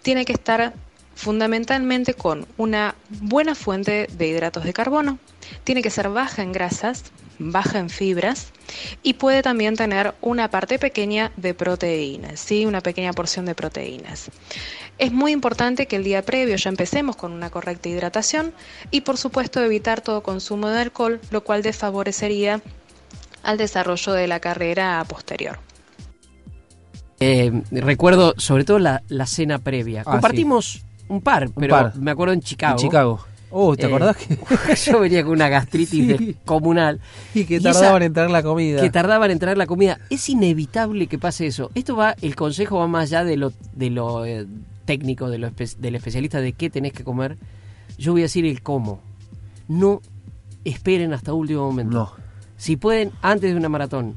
[0.01, 0.73] tiene que estar
[1.15, 5.19] fundamentalmente con una buena fuente de hidratos de carbono,
[5.65, 7.05] tiene que ser baja en grasas,
[7.39, 8.53] baja en fibras
[9.03, 12.67] y puede también tener una parte pequeña de proteínas, ¿sí?
[12.67, 14.31] una pequeña porción de proteínas.
[14.99, 18.53] Es muy importante que el día previo ya empecemos con una correcta hidratación
[18.91, 22.61] y por supuesto evitar todo consumo de alcohol, lo cual desfavorecería
[23.43, 25.59] al desarrollo de la carrera posterior.
[27.21, 30.03] Eh, recuerdo sobre todo la, la cena previa.
[30.07, 31.97] Ah, Compartimos un par, pero par.
[31.97, 32.73] me acuerdo en Chicago.
[32.79, 33.21] En Chicago.
[33.51, 34.37] Oh, ¿te Eh, acordás que,
[34.91, 36.27] yo venía con una gastritis Sí.
[36.27, 37.01] descomunal.
[37.35, 38.81] y que y tardaban esa- en traer la comida?
[38.83, 39.99] que tardaban en traer la comida.
[40.11, 41.71] Es inevitable que pase eso.
[41.75, 44.47] Esto va, el consejo va más allá de lo, de lo eh,
[44.85, 47.39] técnico, de lo espe- del especialista de qué tenés que comer.
[47.97, 49.01] Yo voy a decir el cómo.
[49.67, 50.03] No
[50.65, 51.97] esperen hasta último momento.
[51.97, 52.13] No.
[52.59, 54.17] Si pueden, antes de una maratón,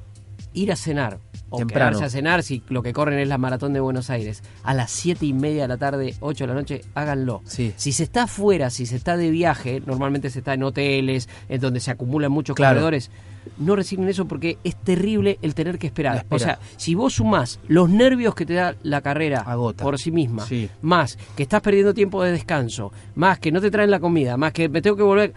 [0.54, 1.20] ir a cenar.
[1.54, 1.92] O Temprano.
[1.92, 4.42] quedarse a cenar si lo que corren es la maratón de Buenos Aires.
[4.64, 7.42] A las 7 y media de la tarde, 8 de la noche, háganlo.
[7.46, 7.74] Sí.
[7.76, 11.60] Si se está afuera, si se está de viaje, normalmente se está en hoteles, en
[11.62, 12.76] donde se acumulan muchos Claro.
[12.76, 13.12] corredores,
[13.58, 16.26] no reciben eso porque es terrible el tener que esperar.
[16.30, 19.84] O sea, si vos sumás los nervios que te da la carrera Agota.
[19.84, 20.70] por sí misma, Sí.
[20.82, 24.54] más que estás perdiendo tiempo de descanso, más que no te traen la comida, más
[24.54, 25.34] que me tengo que volver,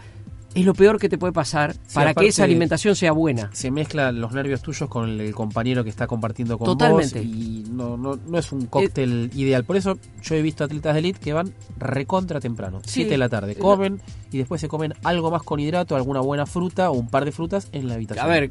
[0.55, 3.49] es lo peor que te puede pasar Sí, para que esa alimentación sea buena.
[3.53, 7.19] Se mezclan los nervios tuyos con el, el compañero que está compartiendo con Totalmente.
[7.19, 9.63] vos y no, no, no es un cóctel ideal.
[9.65, 13.01] Por eso yo he visto atletas de elite que van recontra temprano, Sí.
[13.01, 13.99] 7 de la tarde, comen
[14.35, 17.31] y después se comen algo más con hidrato, alguna buena fruta o un par de
[17.31, 18.25] frutas en la habitación.
[18.25, 18.49] A ver,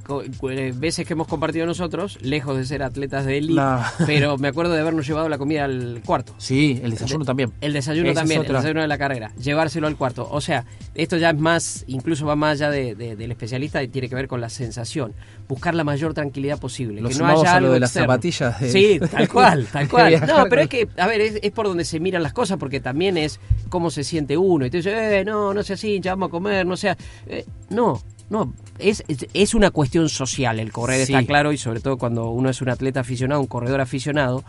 [0.51, 3.61] eh, veces que hemos compartido nosotros, lejos de ser atletas de élite,
[4.07, 6.35] pero me acuerdo de habernos llevado la comida al cuarto.
[6.39, 7.53] Sí, el desayuno también.
[7.61, 10.27] El desayuno Esa es también, el desayuno de la carrera, llevárselo al cuarto.
[10.31, 13.89] O sea, esto ya es más, incluso va más allá de- de- del especialista y
[13.89, 15.13] tiene que ver con la sensación.
[15.49, 17.03] Buscar la mayor tranquilidad posible.
[17.03, 18.13] Lo que no haya a lo algo de las externo.
[18.15, 20.23] zapatillas Sí, tal cual, tal cual.
[20.27, 22.81] No, pero es que, a ver, es, es por donde se miran las cosas porque
[22.81, 24.65] también es cómo se siente uno.
[24.65, 26.97] Y te dice, eh, no, no sea así, ya vamos a comer, no sea.
[27.27, 28.01] eh, no.
[28.31, 31.13] No, es, es, es una cuestión social el correr, Sí.
[31.13, 34.43] está claro, y sobre todo cuando uno es un atleta aficionado, un corredor aficionado,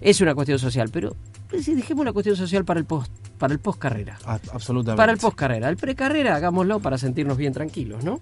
[0.00, 0.90] es una cuestión social.
[0.92, 1.14] Pero
[1.48, 4.18] pues, sí, dejemos la cuestión social para el post, para el post carrera.
[4.26, 4.96] A- absolutamente.
[4.96, 5.68] Para el post carrera.
[5.68, 8.20] El precarrera, hagámoslo para sentirnos bien tranquilos, ¿no?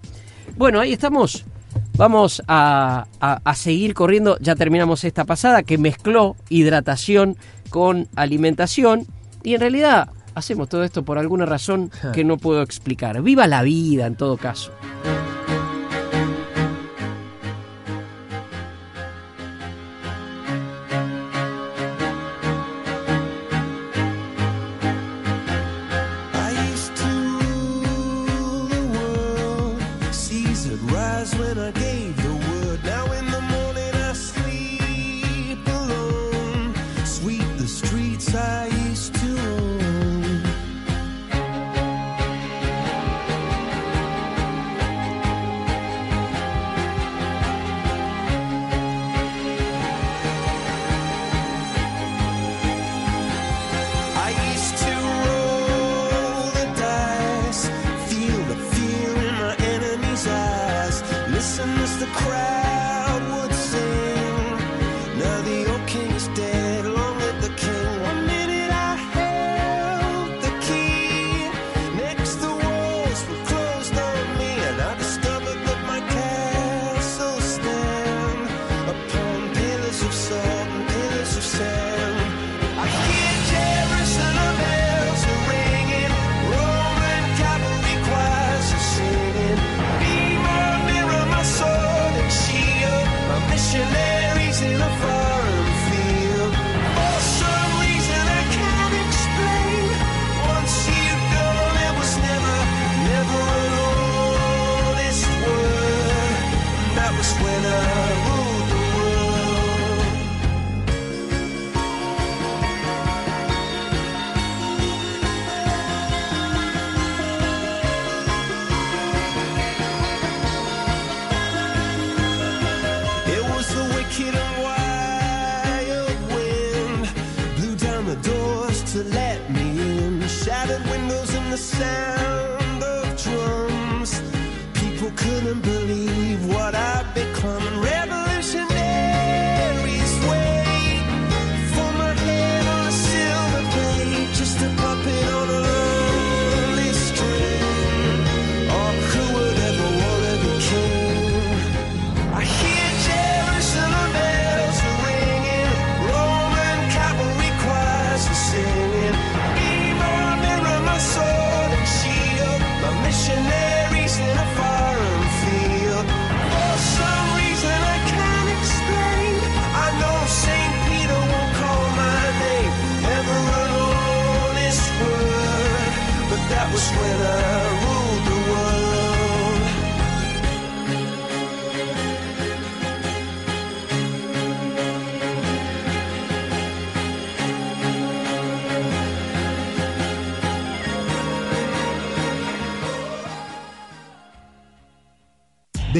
[0.57, 1.43] Bueno, ahí estamos.
[1.97, 4.37] Vamos a, a- a seguir corriendo.
[4.39, 7.35] Ya terminamos esta pasada que mezcló hidratación
[7.71, 9.07] con alimentación.
[9.41, 13.21] Y en realidad hacemos todo esto por alguna razón que no puedo explicar.
[13.21, 14.71] Viva la vida en todo caso.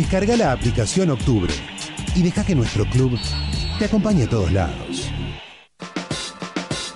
[0.09, 1.53] Descarga la aplicación Octubre
[2.15, 3.15] y deja que nuestro club
[3.77, 5.11] te acompañe a todos lados.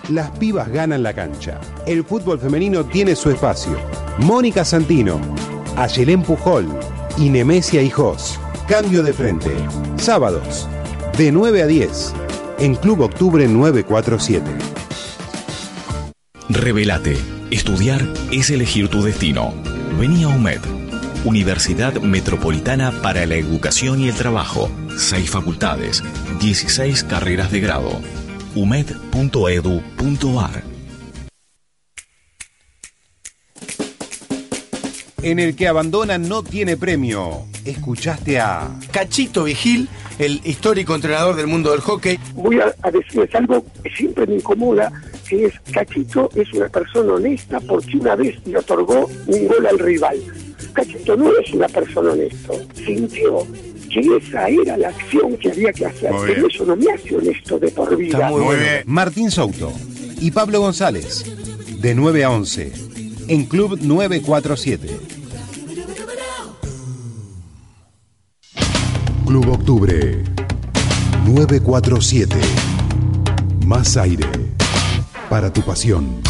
[0.09, 1.61] Las pibas ganan la cancha.
[1.85, 3.77] El fútbol femenino tiene su espacio.
[4.17, 5.21] Mónica Santino,
[5.77, 6.67] Ayelén Pujol
[7.19, 8.39] y Nemesia Hijos.
[8.67, 9.51] Cambio de frente.
[9.97, 10.67] Sábados,
[11.15, 12.13] de 9 a 10,
[12.57, 14.43] en Club Octubre 947.
[16.49, 17.15] Revelate.
[17.51, 18.01] Estudiar
[18.31, 19.53] es elegir tu destino.
[19.99, 20.72] Vení a UMED.
[21.25, 24.69] Universidad Metropolitana para la Educación y el Trabajo.
[24.97, 26.03] Seis facultades,
[26.41, 27.91] 16 carreras de grado.
[28.55, 30.63] umed.edu.ar
[35.21, 37.45] En el que abandona no tiene premio.
[37.63, 39.87] Escuchaste a Cachito Vigil,
[40.19, 42.19] el histórico entrenador del mundo del hockey.
[42.33, 44.91] voy a, a decirles algo que siempre me incomoda,
[45.25, 49.79] que es Cachito es una persona honesta porque una vez le otorgó un gol al
[49.79, 50.17] rival.
[50.73, 53.45] Cachito no es una persona honesta, sintió
[53.91, 56.51] que esa era la acción que había que hacer, Muy pero bien.
[56.51, 58.31] eso no me hace honesto de por vida.
[58.85, 59.71] Martín Souto
[60.19, 61.23] y Pablo González.
[61.79, 62.71] De 9 a 11,
[63.27, 64.87] en Club 947.
[69.25, 70.23] Club Octubre
[71.25, 72.35] 947.
[73.65, 74.25] Más aire
[75.29, 76.21] para tu pasión.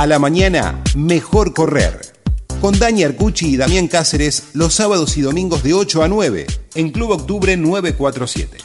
[0.00, 2.00] A la mañana, mejor correr.
[2.62, 6.88] Con Dani Arcucci y Damián Cáceres los sábados y domingos de 8 a 9 en
[6.88, 8.56] Club Octubre 947.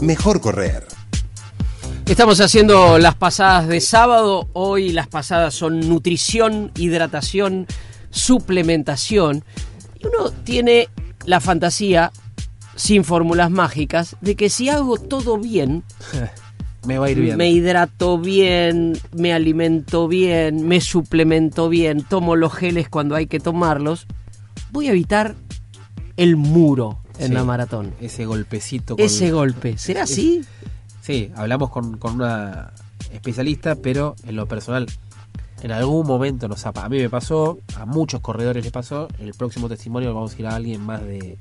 [0.00, 0.88] Mejor correr.
[2.06, 4.48] Estamos haciendo las pasadas de sábado.
[4.52, 7.68] Hoy las pasadas son nutrición, hidratación,
[8.10, 9.44] suplementación.
[10.00, 10.88] Y uno tiene
[11.24, 12.10] la fantasía,
[12.74, 15.84] sin fórmulas mágicas, de que si hago todo bien,
[16.86, 17.36] Me va a ir bien.
[17.36, 23.38] me hidrato bien, me alimento bien, me suplemento bien, tomo los geles cuando hay que
[23.40, 24.06] tomarlos,
[24.72, 25.34] voy a evitar
[26.16, 27.92] el muro en Sí, la maratón.
[28.00, 28.96] Ese golpecito.
[28.96, 30.42] con- Ese golpe, ¿será Es- así?
[31.02, 32.72] Sí, hablamos con, con una
[33.12, 34.86] especialista, pero en lo personal,
[35.62, 36.64] en algún momento nos.
[36.64, 39.08] A mí me pasó, a muchos corredores les pasó.
[39.18, 41.36] En el próximo testimonio vamos a ir a alguien más de.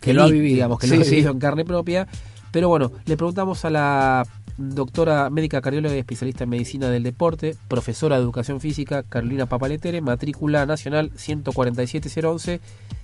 [0.00, 0.54] Que lo ha vivido.
[0.54, 1.10] Digamos, que Sí, lo ha sí.
[1.12, 2.06] vivido en carne propia.
[2.50, 4.26] Pero bueno, le preguntamos a la
[4.58, 10.00] doctora médica cardióloga y especialista en medicina del deporte, profesora de educación física, Carolina Papaletere,
[10.00, 12.60] matrícula nacional 147011,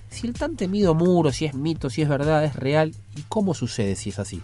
[0.09, 3.53] si el tan temido muro, si es mito, si es verdad, es real y cómo
[3.53, 4.41] sucede si es así.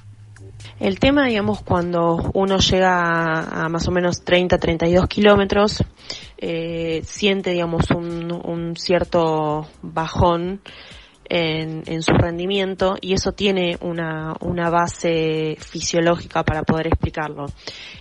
[0.79, 5.83] El tema, digamos, cuando uno llega a, más o menos 30, 32 kilómetros,
[6.37, 10.61] eh, siente, digamos, un cierto bajón
[11.33, 17.45] en, su rendimiento y eso tiene una, una base fisiológica para poder explicarlo.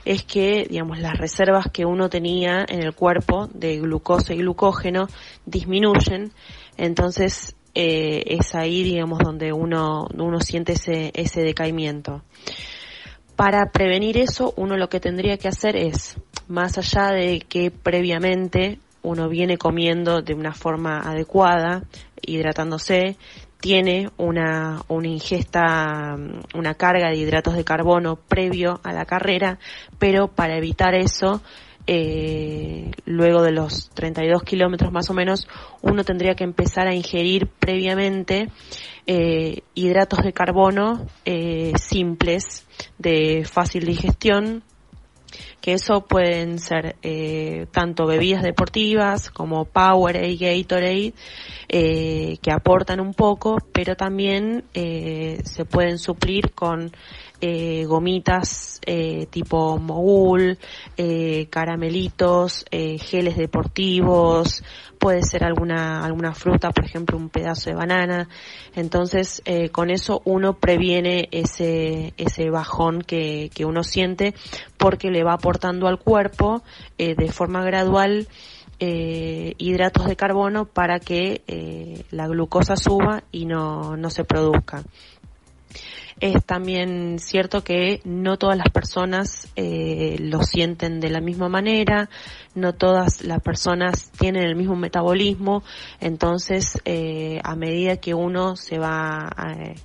[0.05, 5.07] Es que, digamos, las reservas que uno tenía en el cuerpo de glucosa y glucógeno
[5.47, 6.33] disminuyen,
[6.77, 12.23] entonces eh, es ahí, digamos, donde uno, uno siente ese, ese decaimiento.
[13.37, 16.17] Para prevenir eso, uno lo que tendría que hacer es,
[16.49, 21.85] más allá de que previamente uno viene comiendo de una forma adecuada,
[22.23, 23.17] hidratándose,
[23.61, 29.59] tiene una, una ingesta, mm, una carga de hidratos de carbono previo a la carrera,
[29.99, 31.43] pero para evitar eso,
[31.87, 35.49] eh, luego de los 32 kilómetros más o menos,
[35.83, 38.49] uno tendría que empezar a ingerir previamente
[39.07, 42.67] eh, hidratos de carbono eh, simples,
[42.99, 44.63] de fácil digestión,
[45.61, 51.15] que eso pueden ser eh, tanto bebidas deportivas como Powerade, Gatorade,
[51.69, 56.93] eh, que aportan un poco, pero también eh, se pueden suplir con
[57.41, 60.59] eh, gomitas eh, tipo mogul,
[60.97, 64.63] eh, caramelitos, eh, geles deportivos,
[64.99, 68.29] puede ser alguna alguna fruta, por ejemplo un pedazo de banana.
[68.75, 74.35] Entonces eh, con eso uno previene ese ese bajón que, que uno siente
[74.77, 76.63] porque le va aportando al cuerpo
[76.99, 78.29] eh, de forma gradual
[78.83, 84.83] eh, hidratos de carbono para que eh, la glucosa suba y no, no se produzca.
[86.21, 92.11] Es también cierto que no todas las personas eh, lo sienten de la misma manera,
[92.55, 95.63] no todas las personas tienen el mismo metabolismo,
[95.99, 99.77] entonces eh, a medida que uno se va eh,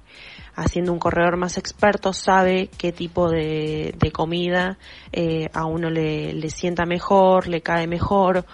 [0.55, 4.77] haciendo un corredor más experto, sabe qué tipo de, de comida
[5.13, 8.45] eh, a uno le, le sienta mejor, le cae mejor,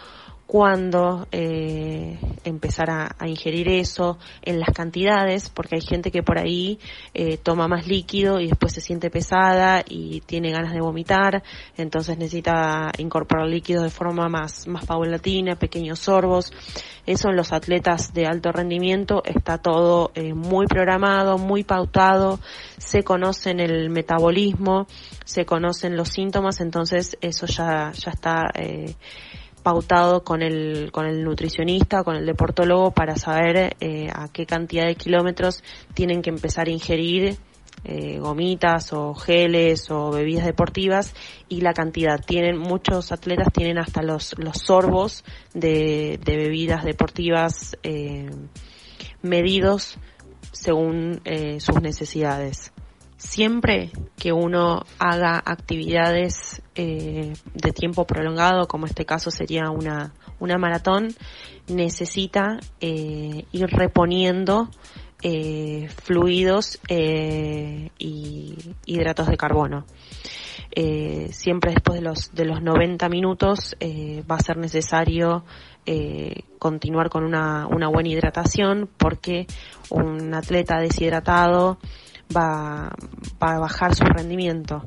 [0.52, 6.78] cuándo eh, empezar a, ingerir eso, en las cantidades, porque hay gente que por ahí
[7.14, 11.42] eh, toma más líquido y después se siente pesada y tiene ganas de vomitar,
[11.78, 16.52] entonces necesita incorporar líquidos de forma más, más paulatina, pequeños sorbos.
[17.06, 22.42] Eso en los atletas de alto rendimiento está todo eh, muy programado, muy pautado,
[22.78, 24.86] se conocen el metabolismo,
[25.24, 28.96] se conocen los síntomas, entonces eso ya, ya está eh,
[29.64, 34.86] pautado con el, con el nutricionista, con el deportólogo para saber eh, a qué cantidad
[34.86, 37.38] de kilómetros tienen que empezar a ingerir
[37.84, 41.16] eh, gomitas o geles o bebidas deportivas
[41.50, 42.20] y la cantidad.
[42.24, 48.30] Tienen muchos atletas tienen hasta los los sorbos de, de bebidas deportivas eh,
[49.24, 49.98] medidos
[50.52, 52.72] según eh, sus necesidades.
[53.22, 60.58] Siempre que uno haga actividades eh, de tiempo prolongado, como este caso sería una, una
[60.58, 61.10] maratón,
[61.68, 64.72] necesita eh, ir reponiendo
[65.22, 68.58] eh, fluidos y
[68.88, 69.86] hidratos de carbono.
[71.30, 75.46] Siempre después de los, de los 90 minutos va a ser necesario
[76.58, 79.46] continuar con una, una buena hidratación porque
[79.90, 81.78] un atleta deshidratado
[82.36, 82.92] va,
[83.42, 84.84] va a bajar su rendimiento.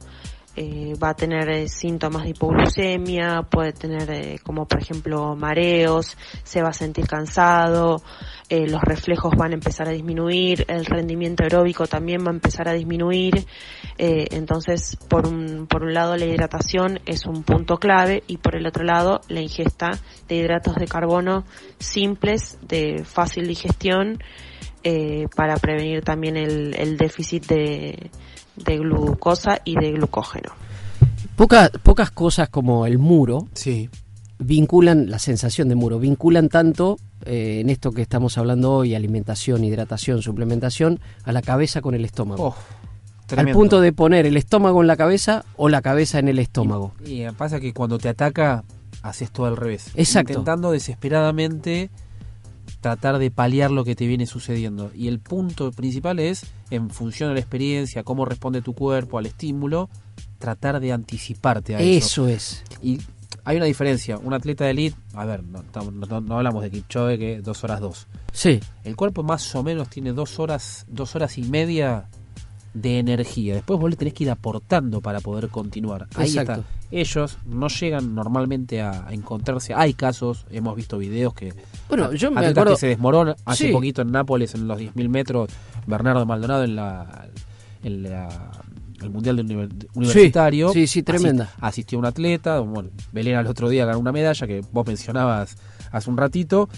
[0.57, 6.17] Eh, va a tener eh, síntomas de hipoglucemia, puede tener eh, como por ejemplo mareos,
[6.45, 8.01] se va a sentir cansado,
[8.49, 12.73] los reflejos van a empezar a disminuir, el rendimiento aeróbico también va a empezar a
[12.73, 13.45] disminuir.
[13.99, 18.65] Entonces, por un, por un lado, la hidratación es un punto clave y por el
[18.69, 21.45] otro lado, la ingesta de hidratos de carbono
[21.81, 24.19] simples, de fácil digestión,
[24.85, 28.11] eh, para prevenir también el, el déficit de,
[28.57, 30.51] de glucosa y de glucógeno.
[31.37, 33.89] Poca- pocas cosas como el muro Sí.
[34.39, 39.65] vinculan la sensación de muro, vinculan tanto eh, en esto que estamos hablando hoy, alimentación,
[39.65, 42.49] hidratación, suplementación, a la cabeza con el estómago.
[42.49, 46.39] Oh, Al punto de poner el estómago en la cabeza o la cabeza en el
[46.39, 46.93] estómago.
[47.05, 48.63] Y eh, pasa que cuando te ataca,
[49.03, 49.91] haces todo al revés.
[49.95, 50.33] Exacto.
[50.35, 51.91] Intentando desesperadamente
[52.85, 54.91] tratar de paliar lo que te viene sucediendo.
[54.95, 59.25] Y el punto principal es, en función de la experiencia, cómo responde tu cuerpo al
[59.25, 59.89] estímulo,
[60.39, 62.27] tratar de anticiparte a eso.
[62.27, 62.63] Eso es.
[62.83, 63.01] Y
[63.47, 64.19] hay una diferencia.
[64.19, 67.65] Un atleta de elite, a ver, no, no- no- no hablamos de Kipchoge que dos
[67.65, 68.07] horas dos.
[68.35, 68.61] Sí.
[68.85, 72.09] El cuerpo más o menos tiene dos horas, dos horas y media
[72.75, 73.55] de energía.
[73.55, 76.07] Después vos le tenés que ir aportando para poder continuar.
[76.17, 76.53] Ahí Exacto.
[76.53, 76.65] está.
[76.91, 79.73] Ellos no llegan normalmente a, encontrarse.
[79.75, 81.55] Hay casos, hemos visto videos que.
[81.89, 83.37] Bueno, yo me atletas acuerdo- que se desmoronan.
[83.45, 83.73] Hace Sí.
[83.73, 85.51] poquito en Nápoles, en los 10.000 metros,
[85.87, 87.29] Bernardo Maldonado en la.
[87.83, 88.51] En la
[89.03, 91.45] el mundial de univer- universitario sí, sí, tremenda.
[91.57, 95.59] Asi- asistió un atleta bueno Belén al otro día ganó una medalla que vos mencionabas
[95.91, 96.71] hace un ratito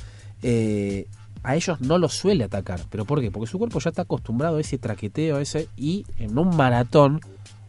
[0.42, 1.06] eh,
[1.46, 2.80] a ellos no los suele atacar.
[2.90, 3.30] ¿Pero por qué?
[3.30, 7.20] Porque su cuerpo ya está acostumbrado a ese traqueteo, a ese, y en un maratón,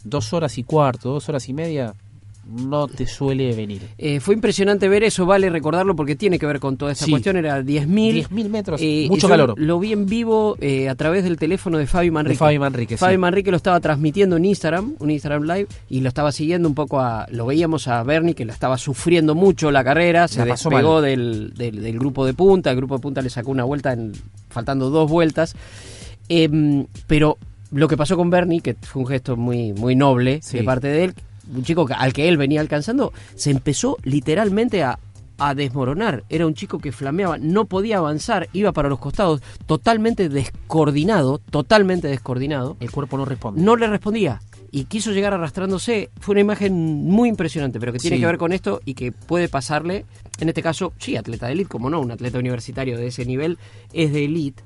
[0.04, 1.94] dos horas y cuarto, dos horas y media,
[2.50, 3.82] no te suele venir.
[3.98, 7.12] Eh, fue impresionante ver eso, vale recordarlo porque tiene que ver con toda esta Sí.
[7.12, 7.38] cuestión.
[7.38, 9.54] Era 10.000 10.000 metros, Eh, mucho calor.
[9.58, 12.34] Lo vi en vivo eh, a través del teléfono de Fabi Manrique.
[12.36, 13.00] De Fabi Manrique, sí.
[13.00, 16.76] Fabi Manrique lo estaba transmitiendo en Instagram, un Instagram Live, y lo estaba siguiendo un
[16.76, 17.28] poco a.
[17.32, 21.54] Lo veíamos a Bernie que la estaba sufriendo mucho la carrera, se La despegó del,
[21.56, 22.72] del- del grupo de punta.
[22.72, 24.14] El grupo de punta le sacó una vuelta, en,
[24.50, 25.56] faltando dos vueltas.
[26.30, 27.38] Em, pero
[27.72, 30.58] lo que pasó con Bernie, que fue un gesto muy, muy noble Sí.
[30.58, 31.14] de parte de él,
[31.56, 35.00] un chico al que él venía alcanzando, se empezó literalmente a,
[35.38, 36.24] a desmoronar.
[36.30, 42.08] Era un chico que flameaba, no podía avanzar, iba para los costados, totalmente descoordinado, totalmente
[42.08, 42.78] descoordinado.
[42.80, 43.62] El cuerpo no responde.
[43.62, 44.42] No le respondía
[44.72, 46.10] y quiso llegar arrastrándose.
[46.20, 46.74] Fue una imagen
[47.06, 48.22] muy impresionante, pero que tiene Sí.
[48.22, 50.06] que ver con esto y que puede pasarle,
[50.40, 53.58] en este caso, sí, atleta de élite, como no, un atleta universitario de ese nivel
[53.94, 54.64] es de élite.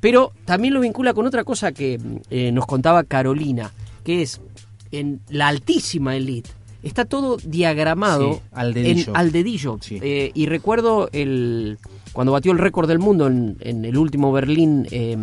[0.00, 1.98] Pero también lo vincula con otra cosa que
[2.30, 3.72] eh, nos contaba Carolina,
[4.04, 4.40] que es
[4.92, 6.50] en la altísima élite.
[6.82, 9.10] Está todo diagramado Sí, al dedillo.
[9.12, 9.78] en- al dedillo.
[9.80, 9.98] Sí.
[10.00, 11.78] Eh, y recuerdo el
[12.12, 15.16] cuando batió el récord del mundo en, en el último Berlín eh,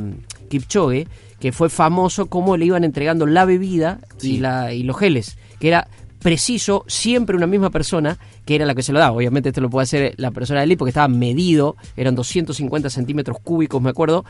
[0.50, 1.08] Kipchoge,
[1.40, 4.38] que fue famoso cómo le iban entregando la bebida y, Sí.
[4.40, 5.88] la, y los geles, que era
[6.20, 9.16] preciso, siempre una misma persona, que era la que se lo daba.
[9.16, 13.38] Obviamente esto lo puede hacer la persona de élite porque estaba medido, eran 250 centímetros
[13.44, 14.26] cúbicos, me acuerdo,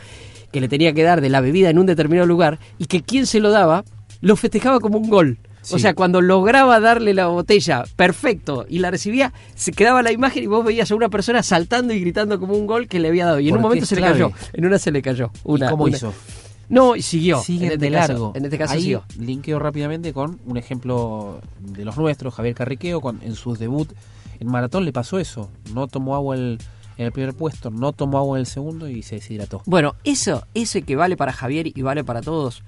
[0.51, 3.25] que le tenía que dar de la bebida en un determinado lugar y que quien
[3.27, 3.85] se lo daba
[4.21, 5.37] lo festejaba como un gol.
[5.71, 10.43] O sea, cuando lograba darle la botella perfecto y la recibía, se quedaba la imagen
[10.43, 13.25] y vos veías a una persona saltando y gritando como un gol que le había
[13.25, 13.39] dado.
[13.39, 14.31] Y en un momento se le cayó.
[14.53, 15.31] En una se le cayó.
[15.43, 16.13] Una, ¿Y cómo una- hizo?
[16.69, 17.39] No, y siguió.
[17.41, 18.11] Siguen en este de caso.
[18.13, 18.31] largo.
[18.35, 19.03] En este caso Ahí siguió.
[19.19, 23.89] linkeo rápidamente con un ejemplo de los nuestros, Javier Carriqueo, con, en su debut
[24.39, 25.49] En maratón le pasó eso.
[25.73, 26.59] No tomó agua el-
[26.97, 29.61] en el primer puesto, no tomó agua en el segundo y se deshidrató.
[29.65, 32.61] Bueno, eso, ese que vale para Javier y vale para todos,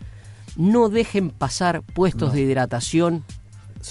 [0.57, 2.35] no dejen pasar puestos No.
[2.35, 3.23] de hidratación.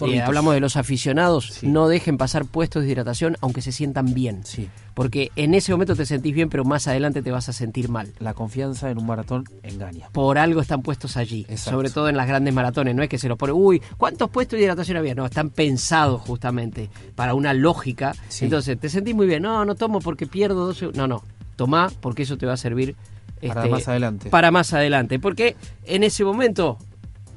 [0.05, 4.41] Eh, hablamos de los aficionados, no dejen pasar puestos de hidratación aunque se sientan bien.
[4.45, 4.69] Sí.
[4.95, 8.13] Porque en ese momento te sentís bien, pero más adelante te vas a sentir mal.
[8.19, 10.09] La confianza en un maratón engaña.
[10.11, 11.71] Por algo están puestos allí, Exacto.
[11.71, 12.95] sobre todo en las grandes maratones.
[12.95, 15.15] No es que se los pone, uy, ¿cuántos puestos de hidratación había?
[15.15, 18.15] No, están pensados justamente para una lógica.
[18.29, 18.47] Sí.
[18.47, 19.43] Entonces, te sentís muy bien.
[19.43, 20.91] No, no tomo porque pierdo 12.
[20.95, 21.23] No, no.
[21.55, 22.97] Tomá porque eso te va a servir
[23.41, 24.31] Para este, más adelante.
[24.31, 25.19] Para más adelante.
[25.19, 26.79] Porque en ese momento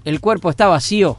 [0.06, 1.18] el cuerpo está vacío.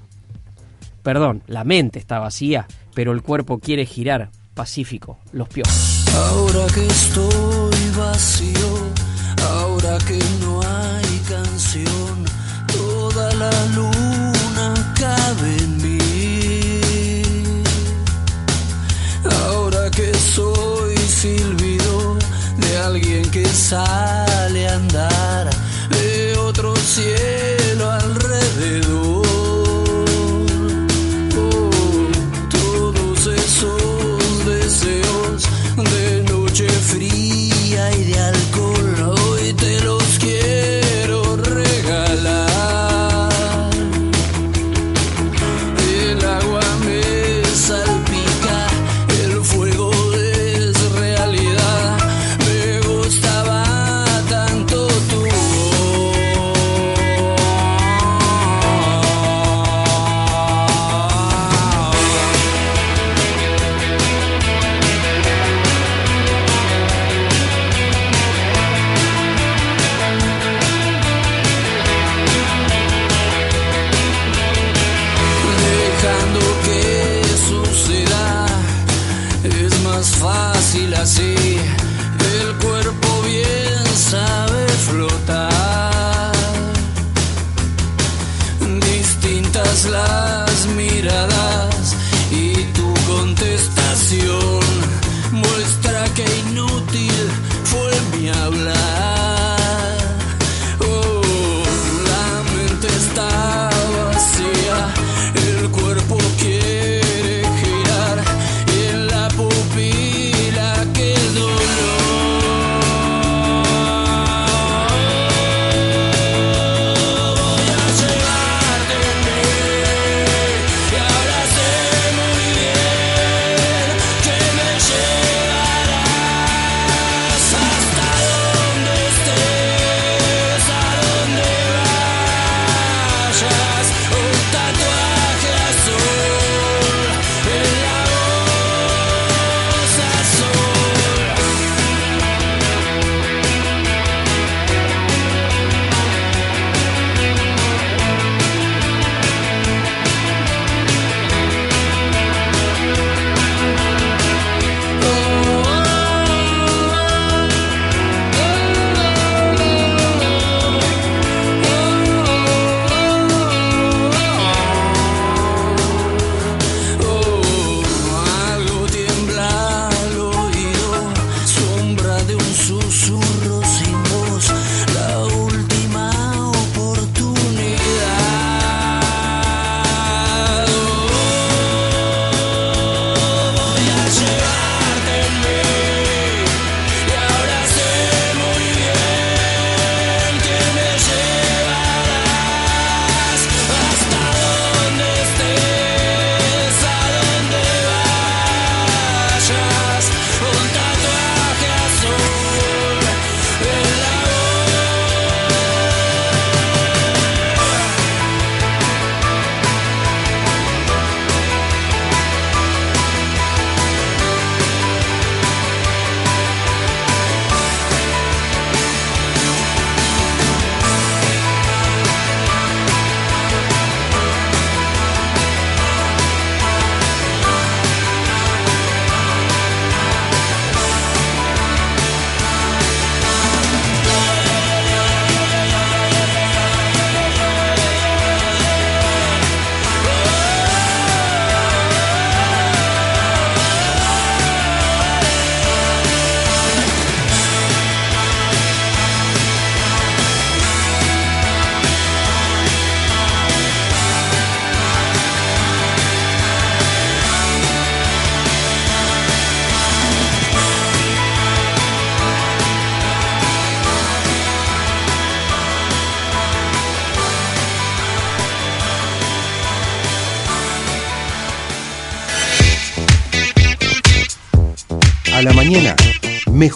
[1.03, 5.18] Perdón, la mente está vacía, pero el cuerpo quiere girar pacífico.
[5.33, 6.07] Los piojos.
[6.14, 8.68] Ahora que estoy vacío,
[9.51, 12.24] ahora que no hay canción,
[12.66, 17.62] toda la luna cabe en mí.
[19.47, 22.18] Ahora que soy silbido
[22.59, 24.30] de alguien que de
[26.91, 27.39] otro cielo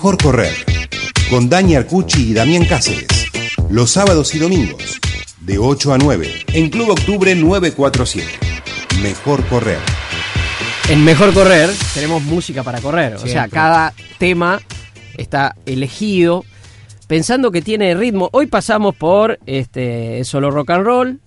[0.05, 0.53] mejor correr.
[1.31, 3.07] Con Dani Arcucci y Damián Cáceres.
[3.71, 5.01] Los sábados y domingos,
[5.41, 8.29] de 8 a 9, en Club Octubre 947.
[9.01, 9.79] Mejor correr.
[10.91, 13.15] En Mejor Correr tenemos música para correr.
[13.15, 14.61] O sea, cada tema
[15.17, 16.45] está elegido
[17.07, 18.29] pensando que tiene ritmo.
[18.33, 21.21] Hoy pasamos por este solo rock and roll.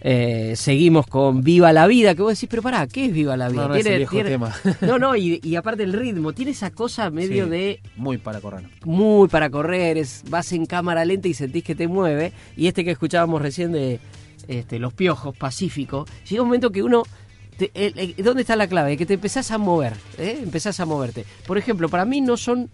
[0.00, 3.48] Eh, seguimos con Viva la Vida, que vos decís, pero pará, ¿qué es Viva la
[3.48, 3.62] Vida?
[3.62, 4.54] No, no, es el viejo tema.
[4.80, 7.50] No, no, y, y aparte el ritmo, tiene esa cosa medio Sí.
[7.50, 8.64] de Muy para correr.
[8.84, 12.32] muy para correr, es, vas en cámara lenta y sentís que te mueve.
[12.56, 13.98] Y este que escuchábamos recién de
[14.46, 17.02] este, Los Piojos, Pacífico, llega un momento que uno...
[17.56, 18.96] te- el- el- ¿Dónde está la clave?
[18.96, 20.38] Que te empezás a mover, ¿eh?
[20.42, 21.24] empezás a moverte.
[21.46, 22.70] Por ejemplo, para mí no son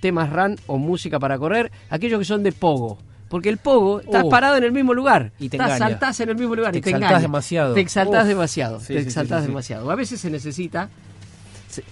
[0.00, 2.98] temas run o música para correr, aquellos que son de pogo.
[3.34, 4.28] Porque el pogo, estás Oh.
[4.28, 5.32] parado en el mismo lugar.
[5.40, 7.22] Y te estás, saltás en el mismo lugar Te y te exaltás engaña.
[7.22, 7.74] demasiado.
[7.74, 8.78] Te exaltás demasiado.
[8.78, 9.90] Sí, te sí, exaltás sí, demasiado.
[9.90, 10.88] A veces se necesita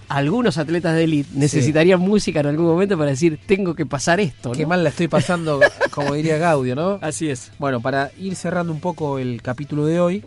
[0.08, 4.50] algunos atletas de élite necesitarían música en algún momento para decir tengo que pasar esto.
[4.50, 4.54] ¿no?
[4.54, 5.58] Qué mal la estoy pasando,
[5.90, 7.00] como diría Gaudio, ¿no?
[7.02, 7.50] Así es.
[7.58, 10.24] Bueno, para ir cerrando un poco el capítulo de hoy,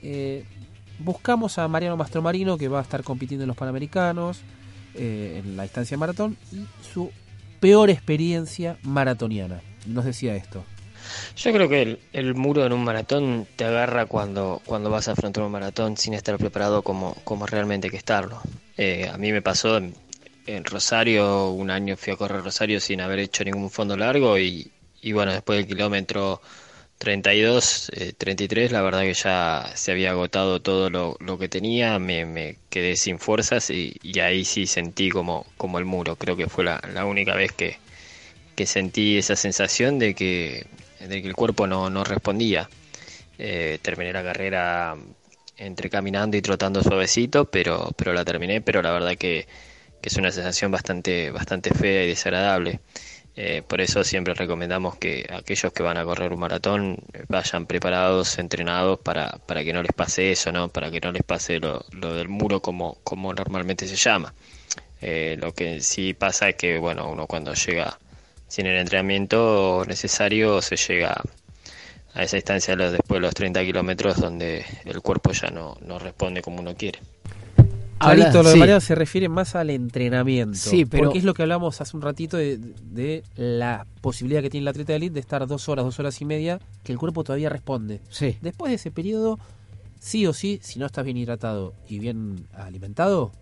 [0.00, 0.46] eh,
[0.98, 4.40] buscamos a Mariano Mastromarino, que va a estar compitiendo en los Panamericanos,
[4.94, 7.10] eh, en la distancia maratón, y su
[7.60, 9.60] peor experiencia maratoniana.
[9.86, 10.64] Nos decía esto.
[11.36, 15.44] Yo creo que el, muro en un maratón te agarra cuando, cuando vas a afrontar
[15.44, 18.40] un maratón sin estar preparado como, como realmente que estarlo.
[18.76, 19.94] Eh, a mí me pasó en,
[20.46, 24.70] en Rosario, un año fui a correr Rosario sin haber hecho ningún fondo largo y,
[25.02, 26.40] y bueno, después del kilómetro
[26.98, 31.98] 32, eh, 33, la verdad que ya se había agotado todo lo, lo que tenía,
[31.98, 36.16] me, me quedé sin fuerzas y, y ahí sí sentí como, como el muro.
[36.16, 37.78] Creo que fue la, la única vez que,
[38.54, 40.66] que sentí esa sensación de que,
[41.00, 42.68] de que el cuerpo no, no respondía.
[43.38, 44.96] Eh, terminé la carrera
[45.56, 49.46] entre caminando y trotando suavecito, pero, pero la terminé, pero la verdad que,
[50.00, 52.80] que es una sensación bastante, bastante fea y desagradable.
[53.36, 57.66] Eh, por eso siempre recomendamos que aquellos que van a correr un maratón eh, vayan
[57.66, 60.68] preparados, entrenados para, para que no les pase eso, ¿no?
[60.68, 64.32] Para que no les pase lo, lo del muro como, como normalmente se llama.
[65.36, 67.98] Lo que sí pasa es que, bueno, uno cuando llega
[68.54, 71.20] sin el entrenamiento necesario se llega
[72.14, 76.40] a esa distancia después de los 30 kilómetros donde el cuerpo ya no, no responde
[76.40, 77.00] como uno quiere.
[77.98, 78.58] Habla- lo de sí.
[78.58, 80.56] Mariano se refiere más al entrenamiento.
[80.56, 84.50] Sí, pero- Porque es lo que hablamos hace un ratito de, de la posibilidad que
[84.50, 86.98] tiene el atleta de elite de estar dos horas, dos horas y media, que el
[86.98, 88.00] cuerpo todavía responde.
[88.08, 88.36] Sí.
[88.40, 89.40] Después de ese periodo,
[89.98, 93.32] sí o sí, si no estás bien hidratado y bien alimentado,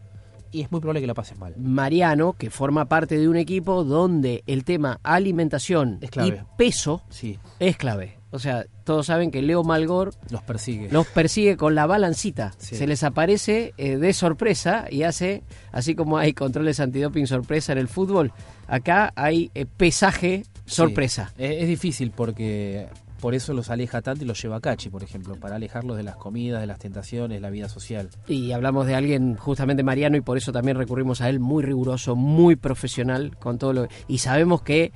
[0.53, 1.55] y es muy probable que la pases mal.
[1.57, 6.45] Mariano, que forma parte de un equipo donde el tema alimentación Es y clave.
[6.57, 8.19] peso Sí, es clave.
[8.31, 10.89] O sea, todos saben que Leo Malgor los persigue.
[10.91, 12.53] los persigue con la balancita.
[12.57, 12.77] Sí.
[12.77, 17.79] Se les aparece eh, de sorpresa y hace, así como hay controles antidoping sorpresa en
[17.79, 18.33] el fútbol,
[18.69, 21.33] acá hay eh, pesaje sorpresa.
[21.37, 21.45] Sí.
[21.45, 22.89] Es, es difícil porque
[23.23, 26.03] por eso los aleja tanto y los lleva a Cachi, por ejemplo, para alejarlos de
[26.03, 28.11] las comidas, de las tentaciones, la vida social.
[28.27, 32.17] Y hablamos de alguien justamente Mariano y por eso también recurrimos a él muy riguroso,
[32.17, 34.91] muy profesional con todo lo y sabemos que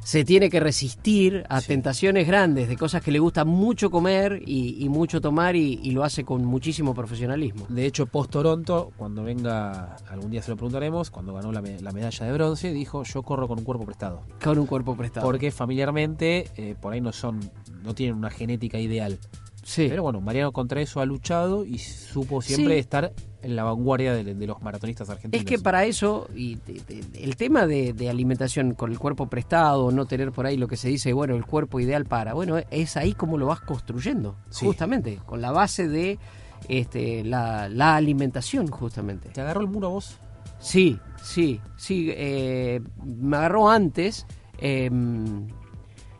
[0.00, 1.68] se tiene que resistir a Sí.
[1.68, 5.90] tentaciones grandes de cosas que le gusta mucho comer y, y mucho tomar y, y
[5.90, 7.66] lo hace con muchísimo profesionalismo.
[7.68, 12.26] De hecho, post Toronto, cuando venga, algún día se lo preguntaremos, cuando ganó la medalla
[12.26, 14.22] de bronce, dijo yo corro con un cuerpo prestado.
[14.42, 15.26] Con un cuerpo prestado.
[15.26, 17.40] Porque familiarmente, eh, por ahí no son,
[17.82, 19.18] no tienen una genética ideal.
[19.68, 19.86] Sí.
[19.88, 22.80] Pero bueno, Mariano contra eso ha luchado y supo siempre Sí.
[22.80, 23.12] estar
[23.42, 25.40] en la vanguardia de, de los maratonistas argentinos.
[25.44, 29.90] Es que para eso, y de- de- el tema de, alimentación con el cuerpo prestado,
[29.92, 32.96] no tener por ahí lo que se dice, bueno, el cuerpo ideal para, bueno, es
[32.96, 34.66] ahí como lo vas construyendo, Sí.
[34.66, 36.18] justamente, con la base de
[36.68, 39.28] este, la, la alimentación, justamente.
[39.28, 40.18] ¿Te agarró el muro a vos?
[40.58, 44.26] Sí, sí, sí, eh, me agarró antes,
[44.58, 44.90] eh,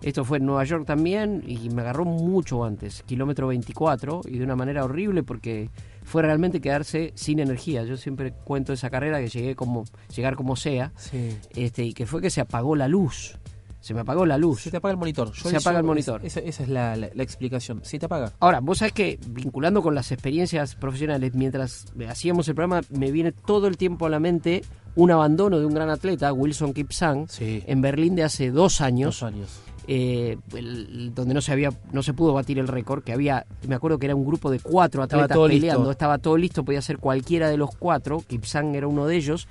[0.03, 4.45] esto fue en Nueva York también, y me agarró mucho antes, kilómetro 24, y de
[4.45, 5.71] una manera horrible porque
[6.05, 7.85] fue realmente quedarse sin energía.
[7.85, 9.85] Yo siempre cuento esa carrera que llegué como,
[10.15, 11.37] llegar como sea, Sí.
[11.55, 13.37] este, y que fue que se apagó la luz.
[13.81, 14.63] Se me apagó la luz.
[14.63, 15.33] Se te apaga el monitor.
[15.37, 16.21] Se apaga el monitor.
[16.25, 17.81] Esa, esa es la, la- la explicación.
[17.85, 18.33] Se te apaga.
[18.41, 23.31] Ahora, vos sabés que vinculando con las experiencias profesionales, mientras hacíamos el programa, me viene
[23.31, 24.63] todo el tiempo a la mente
[24.97, 27.63] un abandono de un gran atleta, Wilson Kipsang, Sí.
[27.67, 29.61] en Berlín de hace dos años, Dos años.
[29.91, 33.75] Eh, el- donde no se había, no se pudo batir el récord, que había, me
[33.75, 35.91] acuerdo que era un grupo de cuatro Estaba atletas todo peleando, listo.
[35.91, 39.49] estaba todo listo, podía ser cualquiera de los cuatro, Kipsang era uno de ellos,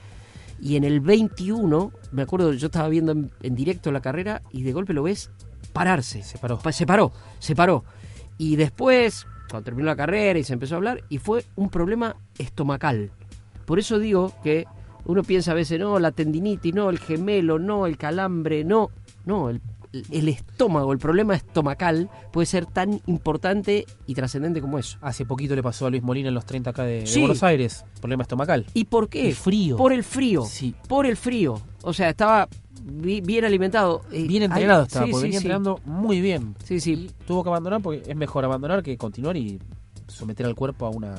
[0.62, 4.62] y en el 21, me acuerdo, yo estaba viendo en, en directo la carrera y
[4.64, 5.30] de golpe lo ves
[5.74, 6.24] pararse.
[6.24, 6.60] Se paró.
[6.60, 7.84] Pa- Se paró, se paró.
[8.38, 12.16] Y después, cuando terminó la carrera y se empezó a hablar, y fue un problema
[12.38, 13.12] estomacal.
[13.66, 14.66] Por eso digo que
[15.06, 18.90] Uno piensa a veces, no, la tendinitis, no, el gemelo, no, el calambre, no.
[19.26, 19.62] No, el,
[20.12, 24.98] el estómago, el problema estomacal puede ser tan importante y trascendente como eso.
[25.02, 27.04] Hace poquito le pasó a Luis Molina en los 30 acá de.
[27.20, 28.66] Buenos Aires, problema estomacal.
[28.74, 29.28] ¿Y por qué?
[29.30, 29.78] El frío.
[29.78, 30.44] Por el frío.
[30.46, 30.76] Sí.
[30.88, 31.62] Por el frío.
[31.84, 32.48] O sea, estaba
[32.84, 34.02] bi- bien alimentado.
[34.12, 36.56] eh, Bien entrenado estaba, sí, porque venía entrenando muy bien.
[36.64, 37.10] Sí, sí.
[37.26, 39.60] Tuvo que abandonar porque es mejor abandonar que continuar y
[40.08, 41.16] someter al cuerpo a una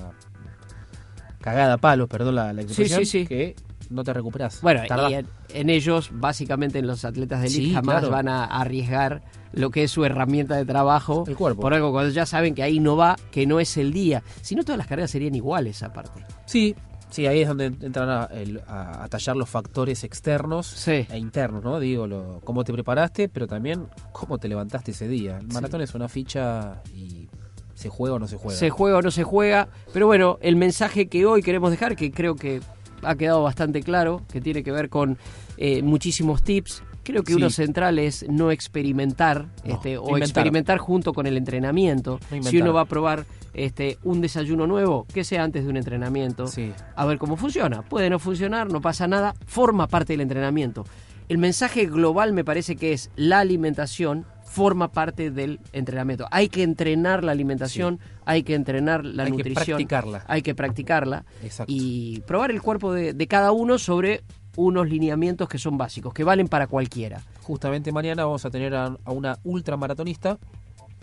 [1.40, 3.26] cagada a palos, perdón la, la expresión, sí, sí.
[3.26, 3.54] que
[3.90, 4.60] no te recuperas.
[4.60, 8.10] Bueno, y en, en ellos, básicamente en los atletas de elite, Sí, jamás claro.
[8.10, 9.22] van a arriesgar
[9.52, 11.62] lo que es su herramienta de trabajo El cuerpo.
[11.62, 14.22] por algo cuando ya saben que ahí no va, que no es el día.
[14.42, 16.24] Si no, todas las carreras serían iguales aparte.
[16.44, 16.74] Sí,
[17.08, 21.06] sí, ahí es donde entran a, el- a- a tallar los factores externos Sí.
[21.10, 21.80] e internos, ¿no?
[21.80, 25.38] Digo, lo, cómo te preparaste, pero también cómo te levantaste ese día.
[25.38, 27.28] El maratón es una ficha y
[27.74, 28.58] se juega o no se juega.
[28.58, 29.68] Se juega o no se juega.
[29.94, 32.60] Pero bueno, el mensaje que hoy queremos dejar, que creo que
[33.02, 35.18] ha quedado bastante claro, que tiene que ver con
[35.56, 36.82] eh, muchísimos tips.
[37.02, 37.38] Creo que Sí.
[37.38, 40.22] uno central es no experimentar No, este, o inventar.
[40.22, 42.20] experimentar junto con el entrenamiento.
[42.30, 43.24] No si uno va a probar
[43.54, 46.70] este, un desayuno nuevo, que sea antes de un entrenamiento, Sí.
[46.94, 47.82] a ver cómo funciona.
[47.82, 50.84] Puede no funcionar, no pasa nada, forma parte del entrenamiento.
[51.28, 56.26] El mensaje global me parece que es la alimentación forma parte del entrenamiento.
[56.30, 60.24] Hay que entrenar la alimentación, hay que entrenar la Hay que nutrición, practicarla.
[60.26, 61.72] hay que practicarla Exacto.
[61.74, 64.22] y probar el cuerpo de, de cada uno sobre
[64.56, 67.22] unos lineamientos que son básicos, que valen para cualquiera.
[67.42, 70.38] Justamente mañana vamos a tener a, a una ultramaratonista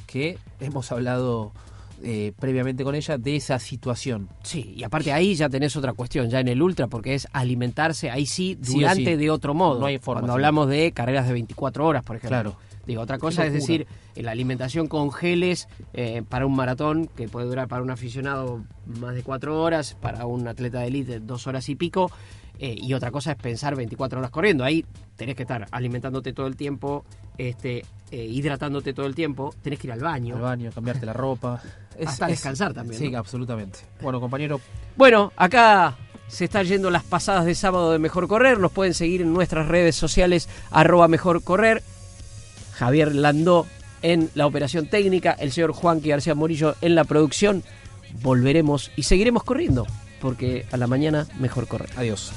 [0.08, 1.54] que hemos hablado
[2.04, 4.28] eh, previamente con ella de esa situación.
[4.44, 8.12] Sí, y aparte ahí ya tenés otra cuestión, ya en el ultra, porque es alimentarse
[8.12, 9.16] ahí sí, durante sí.
[9.16, 9.80] de otro modo.
[9.80, 12.30] No hay forma, Cuando hablamos de carreras de 24 horas, por ejemplo.
[12.30, 12.56] Claro.
[12.88, 17.48] Digo, otra cosa es decir, la alimentación con geles eh, para un maratón, que puede
[17.48, 18.64] durar para un aficionado
[19.00, 22.12] más de cuatro horas, para un atleta de élite dos horas y pico,
[22.60, 24.64] eh, y otra cosa es pensar 24 horas corriendo.
[24.64, 27.04] Ahí tenés que estar alimentándote todo el tiempo,
[27.38, 30.36] este, eh, hidratándote todo el tiempo, tenés que ir al baño.
[30.36, 31.62] Al baño, cambiarte la ropa.
[32.06, 33.20] Hasta descansar también, Sí, ¿no?
[33.20, 33.80] absolutamente.
[34.02, 34.60] Bueno, compañero,
[34.96, 35.96] Bueno, acá
[36.28, 38.60] se están yendo las pasadas de sábado de Mejor Correr.
[38.60, 41.84] Nos pueden seguir en nuestras redes sociales, arroba Mejor Correr.
[42.78, 43.66] Javier Landó
[44.02, 47.64] en la operación técnica, el señor Juanqui García Morillo en la producción.
[48.22, 49.88] Volveremos y seguiremos corriendo,
[50.22, 51.90] porque a la mañana mejor correr.
[51.96, 52.32] adiós.